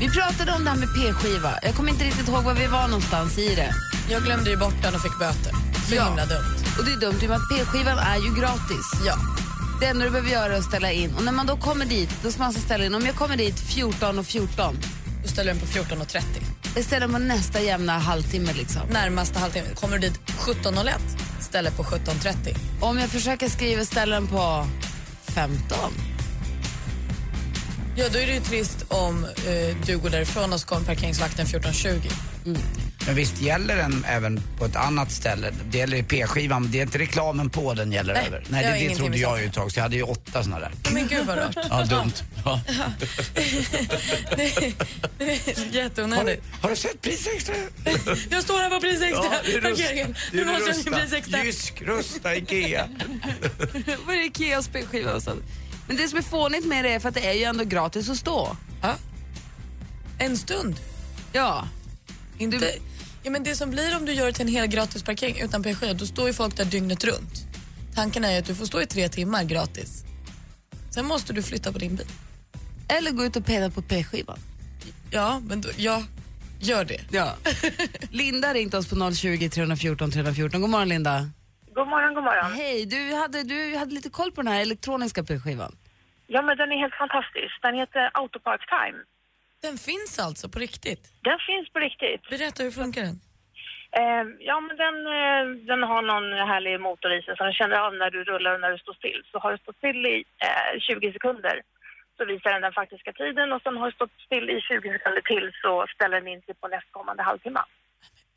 Vi 0.00 0.08
pratade 0.08 0.52
om 0.52 0.64
det 0.64 0.70
här 0.70 0.76
med 0.78 0.88
p-skiva. 0.94 1.58
Jag 1.62 1.74
kommer 1.74 1.90
inte 1.90 2.04
riktigt 2.04 2.28
ihåg 2.28 2.44
var 2.44 2.54
vi 2.54 2.66
var 2.66 2.88
någonstans 2.88 3.38
i 3.38 3.54
det. 3.54 3.74
Jag 4.10 4.22
glömde 4.22 4.50
ju 4.50 4.56
bort 4.56 4.82
den 4.82 4.94
och 4.94 5.00
fick 5.00 5.18
böter. 5.18 5.52
Så 5.88 5.94
ja. 5.94 6.04
himla 6.04 6.26
dumt. 6.26 6.56
Och 6.78 6.84
det 6.84 6.92
är 6.92 7.00
dumt, 7.00 7.18
i 7.22 7.26
att 7.26 7.48
p-skivan 7.50 7.98
är 7.98 8.16
ju 8.16 8.40
gratis. 8.40 8.86
Ja. 9.06 9.14
Det 9.80 9.86
enda 9.86 10.04
du 10.04 10.10
behöver 10.10 10.30
göra 10.30 10.52
är 10.54 10.58
att 10.58 10.64
ställa 10.64 10.92
in. 10.92 11.14
Och 11.14 11.22
när 11.22 11.32
man 11.32 11.46
då 11.46 11.56
kommer 11.56 11.84
dit, 11.84 12.10
då 12.22 12.30
ska 12.30 12.38
man 12.38 12.46
alltså 12.46 12.62
ställa 12.62 12.84
in. 12.84 12.94
Om 12.94 13.06
jag 13.06 13.14
kommer 13.14 13.36
dit 13.36 13.56
14.14... 13.56 14.22
14. 14.22 14.78
Då 15.22 15.28
ställer 15.28 15.52
den 15.54 15.60
på 15.60 15.66
14.30. 15.66 16.57
Istället 16.78 17.12
på 17.12 17.18
nästa 17.18 17.60
jämna 17.60 17.98
halvtimme. 17.98 18.52
Liksom. 18.52 18.82
Närmaste 18.90 19.38
halvtimme. 19.38 19.68
Kommer 19.74 19.98
du 19.98 20.08
dit 20.08 20.20
17.01 20.38 20.90
istället 21.40 21.76
på 21.76 21.82
17.30? 21.82 22.56
Om 22.80 22.98
jag 22.98 23.08
försöker 23.10 23.48
skriva 23.48 23.84
ställen 23.84 24.26
på 24.26 24.66
15. 25.22 25.78
Ja, 27.96 28.04
då 28.12 28.18
är 28.18 28.26
det 28.26 28.34
ju 28.34 28.40
trist 28.40 28.84
om 28.88 29.24
eh, 29.24 29.76
du 29.86 29.98
går 29.98 30.10
därifrån 30.10 30.52
och 30.52 30.60
så 30.60 30.66
kommer 30.66 30.86
parkeringsvakten 30.86 31.46
14.20. 31.46 32.12
Mm. 32.46 32.60
Men 33.08 33.16
visst 33.16 33.40
gäller 33.42 33.76
den 33.76 34.04
även 34.08 34.40
på 34.58 34.64
ett 34.64 34.76
annat 34.76 35.12
ställe? 35.12 35.52
Det 35.70 35.78
gäller 35.78 35.96
i 35.96 36.02
p-skivan, 36.02 36.68
det 36.70 36.78
är 36.78 36.82
inte 36.82 36.98
reklamen 36.98 37.50
på 37.50 37.74
den 37.74 37.92
gäller 37.92 38.14
Nej, 38.14 38.26
över. 38.26 38.38
det 38.38 38.44
Nej, 38.50 38.64
har 38.64 38.70
det, 38.70 38.76
det 38.76 38.80
ingenting 38.82 38.98
trodde 39.04 39.18
jag 39.18 39.40
ju 39.40 39.46
ett 39.46 39.52
tag, 39.54 39.72
så 39.72 39.78
jag 39.78 39.82
hade 39.82 39.96
ju 39.96 40.02
åtta 40.02 40.42
såna 40.42 40.58
där. 40.58 40.70
Men 40.92 41.08
gud 41.08 41.26
vad 41.26 41.38
rart. 41.38 41.56
Ja, 41.70 41.84
dumt. 41.84 42.12
Ja. 42.44 42.50
Har, 42.50 42.60
Jätteonödigt. 45.74 46.42
har 46.62 46.70
du 46.70 46.76
sett 46.76 47.00
prisextra? 47.02 47.54
Jag 48.30 48.42
står 48.42 48.58
här 48.58 48.70
på 48.70 48.80
prisextra. 48.80 49.24
Ja, 49.24 49.38
det 49.44 49.60
Parkeringen. 49.60 50.14
det 50.32 50.36
Nu 50.36 50.44
måste 50.44 50.90
jag 50.90 51.00
prisextra. 51.00 51.44
Jysk, 51.44 51.82
Rusta, 51.82 52.36
Ikea. 52.36 52.88
Vad 54.06 54.14
är 54.14 54.18
det 54.18 54.24
Ikeas 54.26 54.68
p-skiva? 54.68 55.12
och? 55.14 55.22
Men 55.86 55.96
det 55.96 56.08
som 56.08 56.18
är 56.18 56.22
fånigt 56.22 56.66
med 56.66 56.84
det 56.84 56.90
är 56.94 57.00
för 57.00 57.08
att 57.08 57.14
det 57.14 57.26
är 57.26 57.34
ju 57.34 57.44
ändå 57.44 57.64
gratis 57.64 58.10
att 58.10 58.16
stå. 58.16 58.56
Ja. 58.82 58.94
En 60.18 60.36
stund. 60.36 60.76
Ja. 61.32 61.68
Inte, 62.38 62.72
ja, 63.28 63.32
men 63.32 63.42
det 63.42 63.54
som 63.54 63.70
blir 63.70 63.96
om 63.96 64.04
du 64.04 64.12
gör 64.12 64.26
det 64.26 64.32
till 64.32 64.46
en 64.46 64.52
hel 64.52 64.66
gratis 64.66 65.02
parkering 65.02 65.40
utan 65.40 65.62
p-skiva, 65.62 65.92
då 65.92 66.06
står 66.06 66.26
ju 66.26 66.32
folk 66.32 66.56
där 66.56 66.64
dygnet 66.64 67.04
runt. 67.04 67.34
Tanken 67.94 68.24
är 68.24 68.32
ju 68.32 68.38
att 68.38 68.46
du 68.46 68.54
får 68.54 68.64
stå 68.64 68.80
i 68.80 68.86
tre 68.86 69.08
timmar 69.08 69.44
gratis. 69.44 70.04
Sen 70.94 71.06
måste 71.06 71.32
du 71.32 71.42
flytta 71.42 71.72
på 71.72 71.78
din 71.78 71.96
bil. 71.96 72.06
Eller 72.96 73.10
gå 73.10 73.24
ut 73.24 73.36
och 73.36 73.46
peta 73.46 73.70
på 73.70 73.82
p-skivan. 73.82 74.38
Ja, 75.10 75.40
men 75.48 75.60
då, 75.60 75.68
ja, 75.76 76.02
gör 76.60 76.84
det. 76.84 77.00
Ja. 77.10 77.28
Linda 78.10 78.54
ringt 78.54 78.74
oss 78.74 78.90
på 78.90 79.12
020 79.14 79.48
314 79.48 80.10
314. 80.10 80.60
God 80.60 80.70
morgon 80.70 80.88
Linda. 80.88 81.30
God 81.74 81.88
morgon, 81.88 82.14
god 82.14 82.24
morgon. 82.24 82.52
Hej, 82.52 82.86
du 82.86 83.14
hade, 83.14 83.42
du 83.42 83.76
hade 83.76 83.94
lite 83.94 84.10
koll 84.10 84.32
på 84.32 84.42
den 84.42 84.52
här 84.52 84.60
elektroniska 84.60 85.24
p-skivan. 85.24 85.76
Ja, 86.26 86.42
men 86.42 86.56
den 86.56 86.72
är 86.72 86.78
helt 86.84 86.94
fantastisk. 86.94 87.52
Den 87.62 87.74
heter 87.74 88.10
Autopark 88.14 88.62
Time. 88.74 88.98
Den 89.62 89.78
finns 89.78 90.18
alltså 90.18 90.48
på 90.48 90.58
riktigt. 90.58 91.02
Den 91.22 91.38
finns 91.48 91.66
på 91.72 91.78
riktigt. 91.78 92.22
Berätta, 92.30 92.62
hur 92.62 92.70
funkar 92.70 93.02
den? 93.02 93.20
Eh, 94.00 94.24
ja, 94.50 94.60
men 94.60 94.76
den, 94.84 94.96
eh, 95.18 95.42
den 95.70 95.82
har 95.90 96.02
någon 96.02 96.48
härlig 96.52 96.80
motor 96.80 97.12
i 97.12 97.22
sig 97.22 97.36
så 97.36 97.44
den 97.44 97.52
känner 97.52 97.76
av 97.86 97.94
när 97.94 98.10
du 98.10 98.24
rullar 98.24 98.54
och 98.54 98.60
när 98.60 98.70
du 98.72 98.78
står 98.78 98.94
still. 98.94 99.22
Så 99.32 99.38
har 99.38 99.52
du 99.52 99.58
stått 99.58 99.76
still 99.76 100.06
i 100.06 100.24
eh, 100.46 100.80
20 100.80 101.12
sekunder 101.12 101.62
så 102.16 102.24
visar 102.24 102.50
den 102.52 102.62
den 102.62 102.72
faktiska 102.72 103.12
tiden 103.12 103.52
och 103.52 103.62
sen 103.62 103.76
har 103.76 103.86
du 103.86 103.92
stått 103.92 104.10
still 104.26 104.50
i 104.50 104.60
20 104.60 104.92
sekunder 104.92 105.20
till 105.32 105.50
så 105.62 105.86
ställer 105.94 106.16
den 106.20 106.28
in 106.28 106.42
sig 106.42 106.54
på 106.54 106.68
nästkommande 106.68 107.22
halvtimme. 107.22 107.60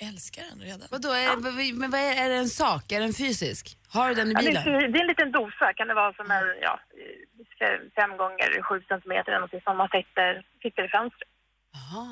Älskar 0.09 0.43
den 0.49 0.59
redan. 0.61 0.87
Vadå, 0.91 1.09
är, 1.09 1.27
vad- 1.45 1.79
men 1.81 1.91
vad 1.91 1.99
är, 1.99 2.25
är 2.25 2.29
det 2.29 2.35
en 2.35 2.47
sak? 2.63 2.91
Är 2.91 2.99
det 2.99 3.05
en 3.05 3.13
fysisk? 3.13 3.77
Har 3.93 4.09
du 4.09 4.15
den 4.15 4.27
i 4.27 4.33
Ja, 4.33 4.39
det, 4.41 4.45
bilen? 4.47 4.67
är, 4.75 4.87
det 4.87 4.97
är 4.99 5.01
en 5.01 5.07
liten 5.07 5.31
dosa, 5.31 5.73
kan 5.73 5.87
det 5.87 5.93
vara 5.93 6.13
som 6.13 6.31
en, 6.31 6.47
ja, 6.61 6.79
fem 7.99 8.11
gånger 8.21 8.49
sju 8.67 8.75
centimeter 8.91 9.29
eller 9.31 9.39
någonting 9.43 9.61
som 9.67 9.77
man 9.81 9.89
sitter, 9.97 10.29
sitter 10.63 10.83
i 10.87 10.89
fönstret. 10.97 11.29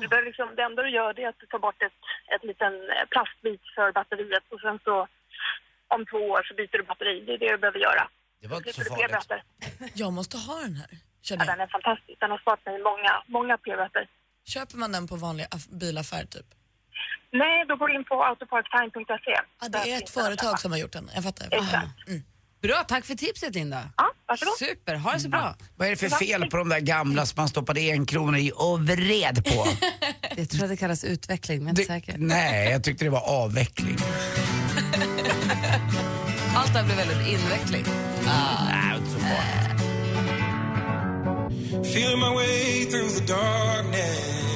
Du 0.02 0.06
behöver 0.08 0.26
liksom, 0.30 0.48
det 0.56 0.62
enda 0.68 0.82
du 0.82 0.90
gör 0.98 1.10
det 1.14 1.22
är 1.24 1.28
att 1.28 1.40
du 1.42 1.46
tar 1.46 1.58
bort 1.66 1.82
ett, 1.88 1.98
ett 2.34 2.44
liten 2.50 2.72
eh, 2.94 3.04
plastbit 3.12 3.62
för 3.76 3.92
batteriet 3.98 4.44
och 4.54 4.60
sen 4.60 4.78
så 4.86 4.94
om 5.94 6.00
två 6.10 6.20
år 6.34 6.42
så 6.48 6.52
byter 6.58 6.76
du 6.80 6.82
batteri. 6.82 7.14
Det 7.26 7.32
är 7.34 7.38
det 7.38 7.50
du 7.56 7.58
behöver 7.64 7.78
göra. 7.88 8.04
Det 8.40 8.48
var 8.48 8.56
inte 8.56 8.72
så 8.72 8.84
farligt. 8.84 9.06
p-böter. 9.10 9.42
Jag 10.02 10.12
måste 10.18 10.36
ha 10.38 10.56
den 10.66 10.74
här. 10.80 10.90
Ja, 11.30 11.36
den 11.36 11.60
är 11.60 11.66
fantastisk. 11.66 12.20
Den 12.20 12.30
har 12.30 12.38
sparat 12.38 12.66
mig 12.66 12.78
många, 12.90 13.12
många 13.26 13.58
p-böter. 13.58 14.04
Köper 14.54 14.76
man 14.76 14.92
den 14.92 15.06
på 15.08 15.16
vanlig 15.16 15.44
aff- 15.56 15.72
bilaffär 15.82 16.24
typ? 16.24 16.46
Nej, 17.32 17.64
då 17.68 17.76
går 17.76 17.88
du 17.88 17.94
in 17.94 18.04
på 18.04 18.24
autoparktime.se. 18.24 19.34
Ja, 19.60 19.68
det 19.68 19.78
är 19.92 19.96
ett 20.02 20.10
företag 20.10 20.60
som 20.60 20.72
har 20.72 20.78
gjort 20.78 20.92
den. 20.92 21.10
Jag 21.14 21.24
fattar. 21.24 21.46
Exakt. 21.50 21.86
Bra, 22.62 22.84
tack 22.88 23.04
för 23.04 23.14
tipset 23.14 23.54
Linda. 23.54 23.90
Ja, 23.96 24.04
varsågod. 24.28 24.54
Super, 24.58 24.94
ha 24.94 25.12
det 25.12 25.20
så 25.20 25.28
bra. 25.28 25.56
Vad 25.76 25.86
är 25.86 25.90
det 25.90 25.96
för 25.96 26.08
fel 26.08 26.50
på 26.50 26.56
de 26.56 26.68
där 26.68 26.80
gamla 26.80 27.26
som 27.26 27.34
man 27.40 27.48
stoppade 27.48 27.80
en 27.80 28.06
krona 28.06 28.38
i 28.38 28.52
och 28.54 28.80
vred 28.80 29.44
på? 29.44 29.66
Jag 30.36 30.50
tror 30.50 30.64
att 30.64 30.70
det 30.70 30.76
kallas 30.76 31.04
utveckling, 31.04 31.64
men 31.64 31.66
jag 31.66 31.78
är 31.78 31.82
inte 31.82 31.92
säker. 32.10 32.14
Nej, 32.18 32.70
jag 32.70 32.84
tyckte 32.84 33.04
det 33.04 33.10
var 33.10 33.20
avveckling. 33.28 33.96
Allt 36.56 36.72
det 36.72 36.78
här 36.78 36.84
blir 36.84 36.96
väldigt 36.96 37.28
inveckling. 37.28 37.84
Nej, 38.24 38.96
inte 38.98 39.10
så 39.10 39.18
farligt. 39.18 39.80
Feel 41.94 42.16
my 42.16 42.34
way 42.34 42.84
through 42.84 43.08
the 43.08 43.32
darkness. 43.32 44.49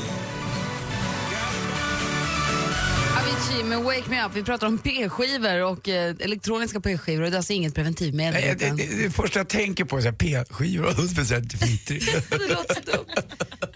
Avicii 3.25 3.65
med 3.65 3.79
Wake 3.83 4.11
Me 4.11 4.25
Up. 4.27 4.33
Vi 4.35 4.45
pratar 4.45 4.67
om 4.67 4.79
p-skivor 4.79 5.63
och 5.73 5.89
eh, 5.89 6.15
elektroniska 6.21 6.81
p-skivor 6.81 7.23
och 7.25 7.31
det 7.31 7.35
är 7.35 7.37
alltså 7.37 7.53
inget 7.53 7.75
preventivmedel. 7.75 8.33
Nej, 8.33 8.55
det, 8.59 8.65
utan- 8.65 8.77
det, 8.77 9.03
det 9.05 9.11
första 9.11 9.39
jag 9.39 9.49
tänker 9.49 9.85
på 9.85 9.97
är 9.97 10.13
p-skivor 10.13 10.87
och 10.87 11.11
speciellt 11.17 11.53
fitrig. 11.53 12.03
Det 12.31 12.49
låter 12.55 12.83
dumt. 12.93 13.15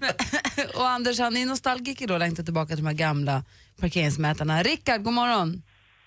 Men, 0.01 0.11
och 0.81 0.89
Anders 0.89 1.19
han 1.21 1.37
är 1.37 1.47
nostalgiker 1.47 2.07
då, 2.07 2.19
längtar 2.19 2.43
tillbaka 2.43 2.69
till 2.69 2.85
de 2.85 2.87
här 2.87 2.95
gamla 3.07 3.45
parkeringsmätarna. 3.81 4.63
Rickard, 4.63 5.03
god 5.03 5.13
morgon. 5.15 5.63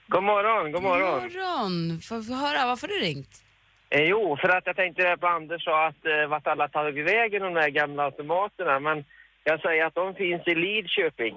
God 0.08 0.24
morgon, 0.24 0.72
god 0.72 0.84
morgon. 0.84 1.22
God 1.22 1.34
morgon. 1.34 2.02
Får 2.02 2.18
vi 2.18 2.34
höra, 2.34 2.66
varför 2.66 2.88
har 2.88 2.96
du 2.96 3.02
ringt? 3.02 3.34
Eh, 3.90 4.02
jo, 4.02 4.38
för 4.42 4.50
att 4.50 4.64
jag 4.66 4.76
tänkte 4.76 5.02
det 5.10 5.18
på 5.18 5.28
Anders 5.28 5.64
sa 5.64 5.88
att 5.88 6.06
eh, 6.06 6.30
vart 6.30 6.48
alla 6.48 6.68
tagit 6.68 7.06
vägen 7.06 7.42
de 7.42 7.54
där 7.54 7.70
gamla 7.70 8.04
automaterna. 8.04 8.80
Men 8.80 8.98
jag 9.44 9.62
säger 9.62 9.86
att 9.86 9.96
de 9.96 10.14
finns 10.16 10.48
i 10.48 10.56
Lidköping. 10.56 11.36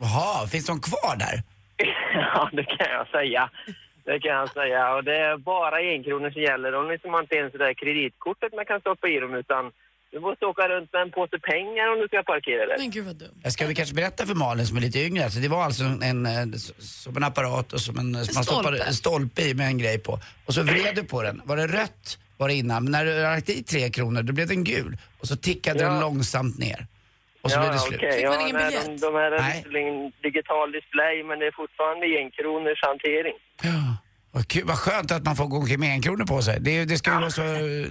Jaha, 0.00 0.46
finns 0.46 0.66
de 0.66 0.80
kvar 0.80 1.16
där? 1.16 1.42
ja, 2.14 2.50
det 2.52 2.64
kan 2.64 2.86
jag 2.98 3.06
säga. 3.08 3.50
Det 4.04 4.20
kan 4.20 4.30
jag 4.30 4.52
säga. 4.52 4.94
Och 4.94 5.04
det 5.04 5.16
är 5.16 5.36
bara 5.36 5.80
en 5.82 6.04
kronor 6.04 6.30
som 6.30 6.42
gäller. 6.42 6.72
De 6.72 6.88
liksom 6.90 7.10
har 7.14 7.20
inte 7.20 7.34
ens 7.34 7.52
det 7.52 7.58
där 7.58 7.74
kreditkortet 7.74 8.52
man 8.54 8.64
kan 8.66 8.80
stoppa 8.80 9.08
i 9.08 9.18
dem 9.20 9.34
utan 9.34 9.64
du 10.12 10.20
måste 10.20 10.46
åka 10.46 10.68
runt 10.68 10.92
med 10.92 11.02
en 11.02 11.10
påse 11.10 11.38
pengar 11.52 11.92
om 11.92 11.98
du 12.00 12.06
ska 12.08 12.22
parkera 12.22 12.66
där. 12.66 12.76
Men 12.78 12.90
gud 12.90 13.04
vad 13.06 13.16
dumt. 13.16 13.40
Jag 13.42 13.52
ska 13.52 13.66
vi 13.66 13.74
kanske 13.74 13.94
berätta 13.94 14.26
för 14.26 14.34
Malin 14.34 14.66
som 14.66 14.76
är 14.76 14.80
lite 14.80 14.98
yngre, 15.00 15.24
alltså 15.24 15.40
det 15.40 15.48
var 15.48 15.62
alltså 15.64 15.84
en, 15.84 16.26
s- 16.54 16.72
som 17.02 17.16
en 17.16 17.24
apparat 17.24 17.72
och 17.72 17.80
som 17.80 17.98
en, 17.98 18.24
som 18.24 18.34
man 18.34 18.44
stoppade 18.44 18.76
stolpe. 18.76 18.84
en 18.88 18.94
stolpe 18.94 19.42
i 19.42 19.54
med 19.54 19.66
en 19.66 19.78
grej 19.78 19.98
på. 19.98 20.18
Och 20.46 20.54
så 20.54 20.62
vred 20.62 20.94
du 20.94 21.04
på 21.04 21.22
den. 21.22 21.42
Var 21.44 21.56
det 21.56 21.66
rött 21.66 22.18
var 22.36 22.48
det 22.48 22.54
innan, 22.54 22.82
men 22.84 22.92
när 22.92 23.04
du 23.04 23.22
lagt 23.22 23.48
i 23.48 23.62
tre 23.62 23.90
kronor 23.90 24.22
då 24.22 24.32
blev 24.32 24.48
den 24.48 24.64
gul. 24.64 24.96
Och 25.20 25.26
så 25.28 25.36
tickade 25.36 25.82
Ja. 25.82 25.88
den 25.90 26.00
långsamt 26.00 26.58
ner. 26.58 26.86
Och 27.46 27.52
så 27.52 27.58
ja, 27.58 27.62
blev 27.62 27.72
det 27.72 27.78
slut. 27.78 28.00
okej. 28.00 28.12
Fick 28.12 28.28
man 28.32 28.34
ja, 28.34 28.42
ingen 28.46 28.56
nej, 28.56 28.66
biljett? 28.66 29.00
De, 29.00 29.06
de 29.06 29.14
här 29.22 29.30
är 29.38 29.42
visserligen 29.52 29.96
digital 30.28 30.66
display 30.76 31.14
men 31.28 31.36
det 31.40 31.46
är 31.50 31.54
fortfarande 31.62 32.04
en 32.20 32.30
kronors 32.38 32.80
hantering. 32.88 33.36
Ja. 33.70 33.80
Vad, 34.36 34.48
kul, 34.48 34.64
vad 34.64 34.78
skönt 34.78 35.10
att 35.10 35.24
man 35.24 35.36
får 35.36 35.46
gå 35.46 35.56
omkring 35.56 35.80
med 35.80 35.90
en 35.90 36.02
kronor 36.02 36.24
på 36.24 36.42
sig. 36.42 36.60
Det, 36.60 36.84
det 36.84 36.98
ska 36.98 37.10
ju 37.12 37.16
vara 37.20 37.30
så 37.30 37.42
eh, 37.42 37.86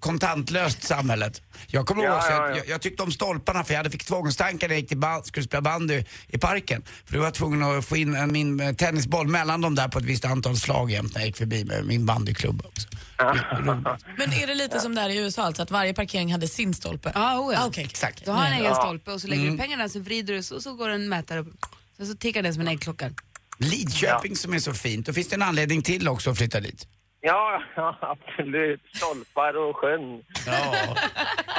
kontantlöst 0.00 0.82
samhället. 0.82 1.42
Jag 1.66 1.86
kommer 1.86 2.02
ihåg 2.02 2.12
Ja, 2.12 2.16
också, 2.16 2.30
ja, 2.30 2.44
att 2.44 2.50
ja. 2.50 2.56
Jag, 2.56 2.68
jag 2.68 2.80
tyckte 2.80 3.02
om 3.02 3.12
stolparna 3.12 3.64
för 3.64 3.74
jag 3.74 3.78
hade 3.78 3.90
fick 3.90 4.04
tvångstankar 4.04 4.68
när 4.68 4.74
jag 4.74 4.80
gick 4.80 4.88
till 4.88 4.98
band, 4.98 5.26
skulle 5.26 5.44
spela 5.44 5.60
bandy 5.60 6.04
i 6.28 6.38
parken. 6.38 6.82
För 7.04 7.14
då 7.16 7.22
var 7.22 7.30
tvungen 7.30 7.62
att 7.62 7.84
få 7.84 7.96
in 7.96 8.14
en, 8.16 8.32
min 8.32 8.60
eh, 8.60 8.72
tennisboll 8.74 9.28
mellan 9.28 9.60
dem 9.60 9.74
där 9.74 9.88
på 9.88 9.98
ett 9.98 10.04
visst 10.04 10.24
antal 10.24 10.56
slag 10.56 10.90
jämt 10.90 11.14
när 11.14 11.20
jag 11.20 11.26
gick 11.26 11.36
förbi 11.36 11.64
med 11.64 11.84
min 11.86 12.06
bandyklubba 12.06 12.64
också. 12.68 12.88
Men 14.18 14.32
är 14.32 14.46
det 14.46 14.54
lite 14.54 14.80
som 14.80 14.94
där 14.94 15.08
i 15.08 15.16
USA, 15.18 15.42
alltså 15.42 15.62
att 15.62 15.70
varje 15.70 15.94
parkering 15.94 16.32
hade 16.32 16.48
sin 16.48 16.74
stolpe? 16.74 17.12
Ja, 17.14 17.38
oh 17.38 17.54
ja. 17.54 17.60
Ah, 17.62 17.66
okej. 17.66 17.84
Exakt. 17.84 18.24
Du 18.24 18.30
har 18.30 18.46
en 18.46 18.52
egen 18.52 18.64
Ja. 18.64 18.74
stolpe 18.74 19.12
och 19.12 19.20
så 19.20 19.28
lägger 19.28 19.42
Mm. 19.42 19.56
du 19.56 19.62
pengarna 19.62 19.88
så 19.88 20.00
vrider 20.00 20.34
du 20.34 20.42
så, 20.42 20.60
så 20.60 20.74
går 20.74 20.88
en 20.88 21.08
mätare 21.08 21.38
upp. 21.40 21.48
Sen 21.96 22.06
så 22.06 22.14
tickar 22.14 22.42
den 22.42 22.54
som 22.54 22.60
en 22.60 22.68
äggklocka. 22.68 23.10
Lidköping 23.58 24.36
som 24.36 24.52
är 24.54 24.58
så 24.58 24.72
fint. 24.74 25.06
Då 25.06 25.12
finns 25.12 25.28
det 25.28 25.34
en 25.36 25.42
anledning 25.42 25.82
till 25.82 26.08
också 26.08 26.30
att 26.30 26.38
flytta 26.38 26.60
dit. 26.60 26.86
Ja, 27.20 27.62
ja, 27.76 27.98
absolut. 28.00 28.80
Stolpar 28.94 29.56
och 29.56 29.76
sjön. 29.76 30.22
Ja, 30.46 30.96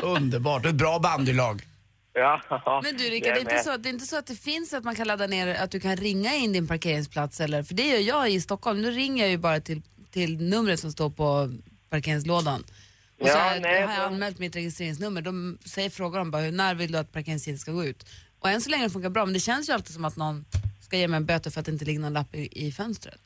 underbart. 0.03 0.65
Ett 0.65 0.75
bra 0.75 0.99
bandylag. 0.99 1.61
Ja, 2.15 2.41
Men 2.83 2.97
du 2.97 3.03
Rickard, 3.03 3.33
det 3.33 3.37
är, 3.39 3.41
inte 3.41 3.57
så, 3.63 3.77
det 3.77 3.89
är 3.89 3.93
inte 3.93 4.05
så 4.05 4.17
att 4.17 4.27
det 4.27 4.35
finns 4.35 4.73
att 4.73 4.83
man 4.83 4.95
kan 4.95 5.07
ladda 5.07 5.27
ner, 5.27 5.47
att 5.55 5.71
du 5.71 5.79
kan 5.79 5.95
ringa 5.97 6.35
in 6.35 6.53
din 6.53 6.67
parkeringsplats 6.67 7.39
eller, 7.39 7.63
för 7.63 7.73
det 7.73 7.83
gör 7.87 7.99
jag 7.99 8.31
i 8.31 8.41
Stockholm. 8.41 8.81
Nu 8.81 8.91
ringer 8.91 9.23
jag 9.23 9.31
ju 9.31 9.37
bara 9.37 9.59
till, 9.59 9.81
till 10.11 10.37
numret 10.37 10.79
som 10.79 10.91
står 10.91 11.09
på 11.09 11.53
parkeringslådan. 11.89 12.63
Och 13.19 13.27
så 13.27 13.33
Ja, 13.37 13.39
har 13.43 13.51
jag, 13.53 13.61
nej, 13.61 13.79
jag 13.81 13.87
har 13.87 13.93
jag 13.95 14.03
anmält 14.03 14.39
mitt 14.39 14.55
registreringsnummer. 14.55 15.21
De 15.21 15.57
säger, 15.65 15.89
frågar 15.89 16.19
de 16.19 16.31
bara, 16.31 16.41
hur- 16.41 16.51
när 16.51 16.75
vill 16.75 16.91
du 16.91 16.97
att 16.97 17.11
parkeringstiden 17.11 17.59
ska 17.59 17.71
gå 17.71 17.85
ut? 17.85 18.05
Och 18.39 18.49
än 18.49 18.61
så 18.61 18.69
länge 18.69 18.83
det 18.83 18.89
funkar 18.89 19.09
bra, 19.09 19.25
men 19.25 19.33
det 19.33 19.39
känns 19.39 19.69
ju 19.69 19.73
alltid 19.73 19.93
som 19.93 20.05
att 20.05 20.15
någon 20.15 20.45
ska 20.93 20.97
ge 20.99 21.07
mig 21.07 21.17
en 21.17 21.25
böter 21.25 21.51
för 21.51 21.59
att 21.59 21.65
det 21.65 21.71
inte 21.71 21.85
ligger 21.85 21.99
någon 21.99 22.13
lapp 22.13 22.35
i, 22.35 22.65
i 22.65 22.71
fönstret. 22.71 23.21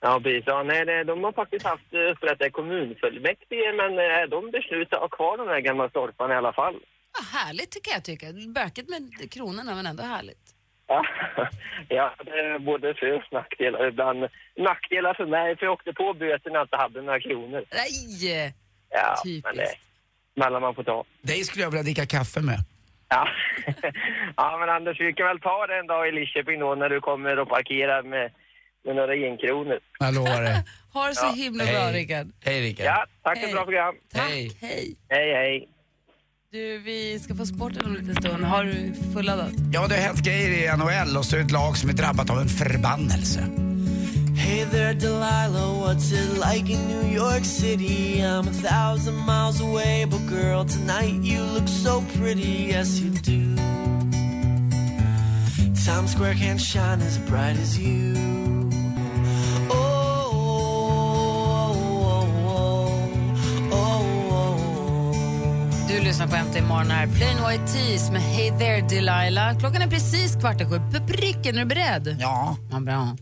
Ja, 0.00 0.20
precis. 0.22 0.44
Ja, 0.46 0.62
nej, 0.62 0.84
det, 0.84 1.04
de 1.04 1.24
har 1.24 1.32
faktiskt 1.32 1.66
haft 1.66 1.94
eh, 1.94 2.12
upprättat 2.12 2.52
kommunfullmäktige 2.52 3.72
men 3.80 3.90
eh, 3.98 4.22
de 4.30 4.50
beslutar 4.50 4.96
att 4.96 5.02
ha 5.02 5.08
kvar 5.08 5.36
de 5.38 5.48
här 5.48 5.60
gamla 5.60 5.88
stolparna 5.88 6.34
i 6.34 6.36
alla 6.36 6.52
fall. 6.52 6.76
Ja, 7.14 7.38
härligt 7.38 7.70
tycker 7.70 7.90
jag. 7.90 8.04
Tycker. 8.04 8.30
Bökigt 8.54 8.88
med 8.88 9.30
kronorna 9.34 9.74
men 9.74 9.86
ändå 9.86 10.02
härligt. 10.02 10.44
Ja, 10.86 11.02
ja 11.88 12.14
det 12.24 12.30
är 12.30 12.58
både 12.58 12.94
för 12.94 13.12
och 13.16 13.32
nackdelar. 13.32 13.88
Ibland 13.88 14.20
nackdelar 14.56 15.14
för 15.14 15.26
mig 15.26 15.56
för 15.56 15.66
jag 15.66 15.72
åkte 15.72 15.92
på 15.92 16.14
böter 16.14 16.50
när 16.50 16.56
jag 16.56 16.64
inte 16.64 16.76
hade 16.76 17.02
några 17.02 17.20
kronor. 17.20 17.64
Nej! 17.72 18.54
Ja, 18.90 19.20
Typiskt. 19.24 19.46
men 19.46 19.56
det 19.56 19.74
mellan 20.42 20.62
man 20.62 20.74
får 20.74 20.84
ta. 20.84 21.04
Dig 21.22 21.44
skulle 21.44 21.62
jag 21.64 21.70
vilja 21.70 21.82
dricka 21.82 22.06
kaffe 22.06 22.40
med. 22.40 22.58
Ja. 23.08 23.28
ja, 24.36 24.56
men 24.60 24.68
Anders, 24.76 25.00
vi 25.00 25.12
kan 25.12 25.26
väl 25.26 25.40
ta 25.40 25.66
det 25.66 25.78
en 25.78 25.86
dag 25.86 26.08
i 26.08 26.12
Lidköping 26.12 26.60
då 26.60 26.74
när 26.74 26.88
du 26.88 27.00
kommer 27.00 27.38
och 27.38 27.48
parkerar 27.48 28.02
med, 28.02 28.30
med 28.84 28.96
några 28.96 29.12
enkronor. 29.12 29.78
Jag 29.98 30.14
lovar 30.14 30.42
det. 30.42 30.64
Ha 30.92 31.06
det 31.08 31.14
så 31.14 31.26
Ja. 31.26 31.32
himla 31.32 31.64
bra 31.64 31.74
Hej. 31.80 31.92
Rickard. 32.00 32.26
Hej 32.44 32.60
Rickard. 32.60 32.86
Ja, 32.86 33.04
tack 33.22 33.38
för 33.38 33.46
ett 33.46 33.52
bra 33.52 33.64
program. 33.64 33.94
Hej. 34.14 34.50
Hej. 34.60 34.96
Hej, 35.08 35.32
hej. 35.34 35.68
Du, 36.52 36.78
vi 36.78 37.18
ska 37.18 37.34
få 37.34 37.46
sporten 37.46 37.82
om 37.86 37.96
en 37.96 38.00
liten 38.06 38.22
stund. 38.22 38.44
Har 38.44 38.64
du 38.64 38.94
fulladdat? 39.14 39.52
Ja, 39.72 39.86
det 39.88 39.94
har 39.94 40.02
hänt 40.02 40.24
grejer 40.24 40.48
i 40.74 40.76
NHL 40.76 41.16
och 41.16 41.24
så 41.24 41.36
är 41.36 41.40
det 41.40 41.44
ett 41.46 41.50
lag 41.52 41.76
som 41.76 41.90
är 41.90 41.94
drabbat 41.94 42.30
av 42.30 42.38
en 42.38 42.48
förbannelse. 42.48 43.40
Hey 44.48 44.64
there, 44.64 44.94
Delilah, 44.94 45.78
what's 45.78 46.10
it 46.10 46.38
like 46.38 46.70
in 46.70 46.88
New 46.88 47.02
York 47.02 47.44
City? 47.44 48.20
I'm 48.20 48.48
a 48.48 48.50
thousand 48.50 49.16
miles 49.16 49.60
away, 49.60 50.06
but 50.06 50.26
girl, 50.26 50.64
tonight 50.64 51.22
you 51.22 51.42
look 51.42 51.68
so 51.68 52.02
pretty, 52.16 52.70
yes 52.72 52.98
you 52.98 53.10
do. 53.10 53.54
Times 55.84 56.12
Square 56.12 56.34
can't 56.36 56.58
shine 56.58 57.02
as 57.02 57.18
bright 57.18 57.58
as 57.58 57.78
you. 57.78 58.14
Oh, 59.70 60.32
oh, 61.34 62.26
oh, 63.70 63.92
oh, 64.32 65.88
Du 65.88 66.00
lyssnar 66.00 66.26
på 66.26 66.36
Äntligen 66.36 66.68
morgon 66.68 66.90
här. 66.90 67.06
Plain 67.06 67.36
White 67.48 67.72
Tees 67.72 68.10
med 68.10 68.22
Hey 68.22 68.50
there 68.58 68.80
Delilah. 68.80 69.58
Klockan 69.58 69.82
är 69.82 69.88
precis 69.88 70.36
kvart 70.36 70.60
i 70.60 70.64
sju. 70.64 70.80
På 70.92 71.06
pricken, 71.06 71.56
är 71.56 71.60
du 71.60 71.66
beredd? 71.66 72.16
Ja. 72.20 72.56
Ja, 72.70 72.80
bra. 72.80 73.16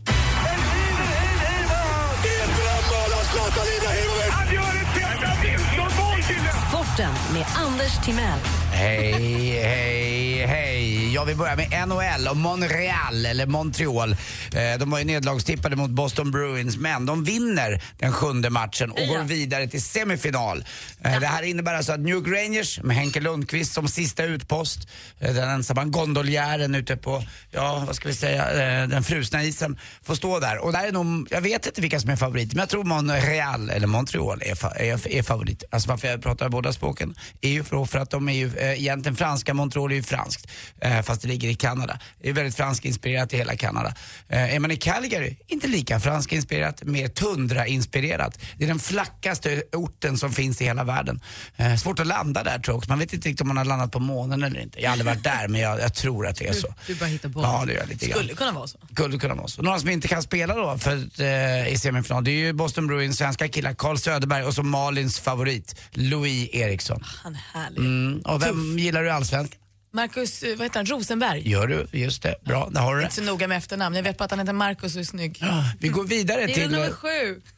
Sporten 6.69 7.13
med 7.33 7.45
Anders 7.55 8.05
Timell. 8.05 8.66
Hej, 8.81 9.59
hej, 9.63 10.45
hej. 10.45 11.13
Jag 11.13 11.25
vill 11.25 11.35
börja 11.37 11.55
med 11.55 11.87
NHL 11.87 12.27
och 12.27 12.37
Montreal, 12.37 13.25
eller 13.25 13.45
Montreal. 13.45 14.11
Eh, 14.11 14.79
De 14.79 14.89
var 14.89 14.99
ju 14.99 15.05
nedlagstippade 15.05 15.75
mot 15.75 15.89
Boston 15.89 16.31
Bruins, 16.31 16.77
men 16.77 17.05
de 17.05 17.23
vinner 17.23 17.81
den 17.97 18.11
sjunde 18.13 18.49
matchen 18.49 18.91
och 18.91 18.97
går 19.07 19.23
vidare 19.23 19.67
till 19.67 19.81
semifinal. 19.81 20.65
Eh, 21.03 21.19
Det 21.19 21.27
här 21.27 21.43
innebär 21.43 21.73
alltså 21.75 21.91
att 21.91 21.99
New 21.99 22.25
Rangers 22.27 22.79
med 22.83 22.95
Henke 22.95 23.19
Lundqvist 23.19 23.73
som 23.73 23.87
sista 23.87 24.23
utpost, 24.23 24.87
eh, 25.19 25.33
den 25.33 25.49
ensamma 25.49 25.83
gondoljären 25.85 26.75
ute 26.75 26.97
på, 26.97 27.23
ja 27.51 27.83
vad 27.87 27.95
ska 27.95 28.07
vi 28.07 28.15
säga, 28.15 28.45
den 28.87 29.03
frusna 29.03 29.43
isen, 29.43 29.79
får 30.03 30.15
stå 30.15 30.39
där. 30.39 30.57
Och 30.65 30.71
där 30.71 30.87
är 30.87 30.91
nog, 30.91 31.27
jag 31.31 31.41
vet 31.41 31.65
inte 31.65 31.81
vilka 31.81 31.99
som 31.99 32.09
är 32.09 32.15
favoriter, 32.15 32.55
men 32.55 32.59
jag 32.61 32.69
tror 32.69 32.83
Montreal, 32.83 33.69
eller 33.69 33.87
Montreal, 33.87 34.41
är, 34.45 34.55
fa- 34.55 34.77
är, 34.77 35.07
är 35.07 35.23
favorit. 35.23 35.63
Alltså 35.71 35.89
varför 35.89 36.07
jag 36.07 36.21
pratar 36.23 36.49
båda 36.49 36.73
språken 36.73 37.15
är 37.41 37.49
ju 37.49 37.63
för, 37.63 37.97
att 37.99 38.09
de 38.09 38.29
är 38.29 38.33
ju 38.33 38.57
eh, 38.57 38.66
egentligen 38.75 39.15
franska, 39.15 39.53
Montreal 39.53 39.91
är 39.91 39.95
ju 39.95 40.03
franskt, 40.03 40.47
eh, 40.81 41.01
fast 41.01 41.21
det 41.21 41.27
ligger 41.27 41.49
i 41.49 41.55
Kanada. 41.55 41.99
Det 42.21 42.29
är 42.29 42.33
väldigt 42.33 42.55
franskinspirerat 42.55 43.33
i 43.33 43.37
hela 43.37 43.55
Kanada. 43.55 43.93
Eh, 44.29 44.55
är 44.55 44.59
man 44.59 44.71
i 44.71 44.77
Calgary, 44.77 45.37
inte 45.47 45.67
lika 45.67 45.99
franskinspirerat, 45.99 46.83
mer 46.83 47.07
tundra-inspirerat. 47.07 48.39
Det 48.57 48.63
är 48.63 48.67
den 48.67 48.79
flackaste 48.79 49.63
orten 49.73 50.17
som 50.17 50.31
finns 50.31 50.61
i 50.61 50.65
hela 50.65 50.83
världen. 50.83 51.21
Eh, 51.55 51.75
svårt 51.75 51.99
att 51.99 52.07
landa 52.07 52.43
där 52.43 52.59
tror 52.59 52.73
jag 52.73 52.77
också. 52.77 52.89
Man 52.89 52.99
vet 52.99 53.13
inte 53.13 53.29
riktigt 53.29 53.41
om 53.41 53.47
man 53.47 53.57
har 53.57 53.65
landat 53.65 53.91
på 53.91 53.99
månen 53.99 54.43
eller 54.43 54.59
inte. 54.59 54.81
Jag 54.81 54.89
har 54.89 54.91
aldrig 54.91 55.05
varit 55.05 55.23
där, 55.23 55.47
men 55.47 55.61
jag, 55.61 55.79
jag 55.79 55.93
tror 55.93 56.27
att 56.27 56.35
det 56.35 56.47
är 56.47 56.53
så. 56.53 56.73
Du 56.87 56.95
bara 56.95 57.05
hittar 57.05 57.29
på. 57.29 57.41
Ja, 57.41 57.63
det 57.65 57.73
gör 57.73 57.79
jag 57.79 57.89
lite 57.89 58.05
grann. 58.05 58.17
Skulle 58.17 58.33
kunna 58.33 58.51
vara 58.51 58.67
så. 58.67 58.77
Skulle 58.91 59.17
kunna 59.17 59.35
vara 59.35 59.47
så. 59.47 59.61
Några 59.61 59.79
som 59.79 59.89
inte 59.89 60.07
kan 60.07 60.23
spela 60.23 60.55
då 60.55 60.77
för, 60.77 61.21
eh, 61.21 61.73
i 61.73 61.77
semifinal, 61.77 62.23
det 62.23 62.31
är 62.31 62.35
ju 62.35 62.53
Boston 62.53 62.87
Bruins 62.87 63.17
svenska 63.17 63.47
killar, 63.47 63.73
Carl 63.73 63.97
Söderberg 63.97 64.43
och 64.43 64.53
så 64.53 64.63
Malins 64.63 65.19
favorit, 65.19 65.75
Louis 65.91 66.49
Eriksson. 66.53 67.03
Han 67.23 67.35
är 67.35 67.59
härlig. 67.59 67.79
Mm. 67.79 68.21
Och 68.25 68.41
vem 68.43 68.56
gillar 68.77 69.03
du 69.03 69.11
Allsvenskan? 69.11 69.66
Marcus, 69.93 70.43
eh, 70.43 70.57
vad 70.57 70.65
heter 70.65 70.79
han, 70.79 70.85
Rosenberg? 70.85 71.49
Gör 71.49 71.67
du? 71.67 71.87
Just 71.99 72.23
det. 72.23 72.35
Bra, 72.45 72.69
där 72.71 72.81
har 72.81 72.95
du 72.95 72.99
det. 73.01 73.03
Inte 73.05 73.15
så 73.15 73.21
noga 73.21 73.47
med 73.47 73.57
efternamn. 73.57 73.95
Jag 73.95 74.03
vet 74.03 74.17
bara 74.17 74.25
att 74.25 74.31
han 74.31 74.39
heter 74.39 74.53
Marcus 74.53 74.95
och 74.95 74.99
är 75.01 75.05
snygg. 75.05 75.43
Vi 75.79 75.87
går 75.87 76.03
vidare 76.03 76.45
Det 76.45 76.51
är 76.51 76.55
till, 76.55 76.69
nummer 76.71 76.85
eh, 76.87 76.91
sju. 76.93 77.41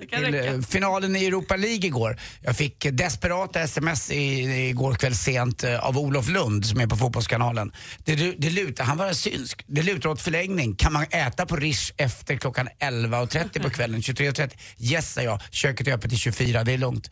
det 0.00 0.06
kan 0.06 0.24
till 0.24 0.32
räcka. 0.34 0.54
eh, 0.54 0.60
finalen 0.60 1.16
i 1.16 1.24
Europa 1.26 1.56
League 1.56 1.86
igår. 1.86 2.18
Jag 2.42 2.56
fick 2.56 2.86
desperata 2.92 3.60
sms 3.60 4.10
i, 4.10 4.40
igår 4.68 4.94
kväll 4.94 5.16
sent 5.16 5.64
av 5.64 5.98
Olof 5.98 6.28
Lund 6.28 6.66
som 6.66 6.80
är 6.80 6.86
på 6.86 6.96
Fotbollskanalen. 6.96 7.72
Det, 8.04 8.14
det 8.38 8.50
lutar, 8.50 8.84
han 8.84 8.96
var 8.96 9.12
synsk, 9.12 9.64
det 9.66 9.82
lutar 9.82 10.08
åt 10.08 10.20
förlängning. 10.22 10.74
Kan 10.76 10.92
man 10.92 11.06
äta 11.10 11.46
på 11.46 11.56
Rish 11.56 11.92
efter 11.96 12.36
klockan 12.36 12.68
11.30 12.80 13.62
på 13.62 13.70
kvällen, 13.70 14.00
23.30? 14.00 14.50
Yes, 14.78 15.12
sa 15.12 15.22
jag. 15.22 15.40
Köket 15.50 15.86
är 15.88 15.92
öppet 15.92 16.10
till 16.10 16.18
24, 16.18 16.64
det 16.64 16.72
är 16.72 16.78
lugnt. 16.78 17.10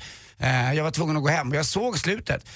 Jag 0.75 0.85
var 0.85 0.91
tvungen 0.91 1.17
att 1.17 1.23
gå 1.23 1.29
hem 1.29 1.51
och 1.51 1.57
jag 1.57 1.67
såg 1.67 1.99
slutet. 1.99 2.47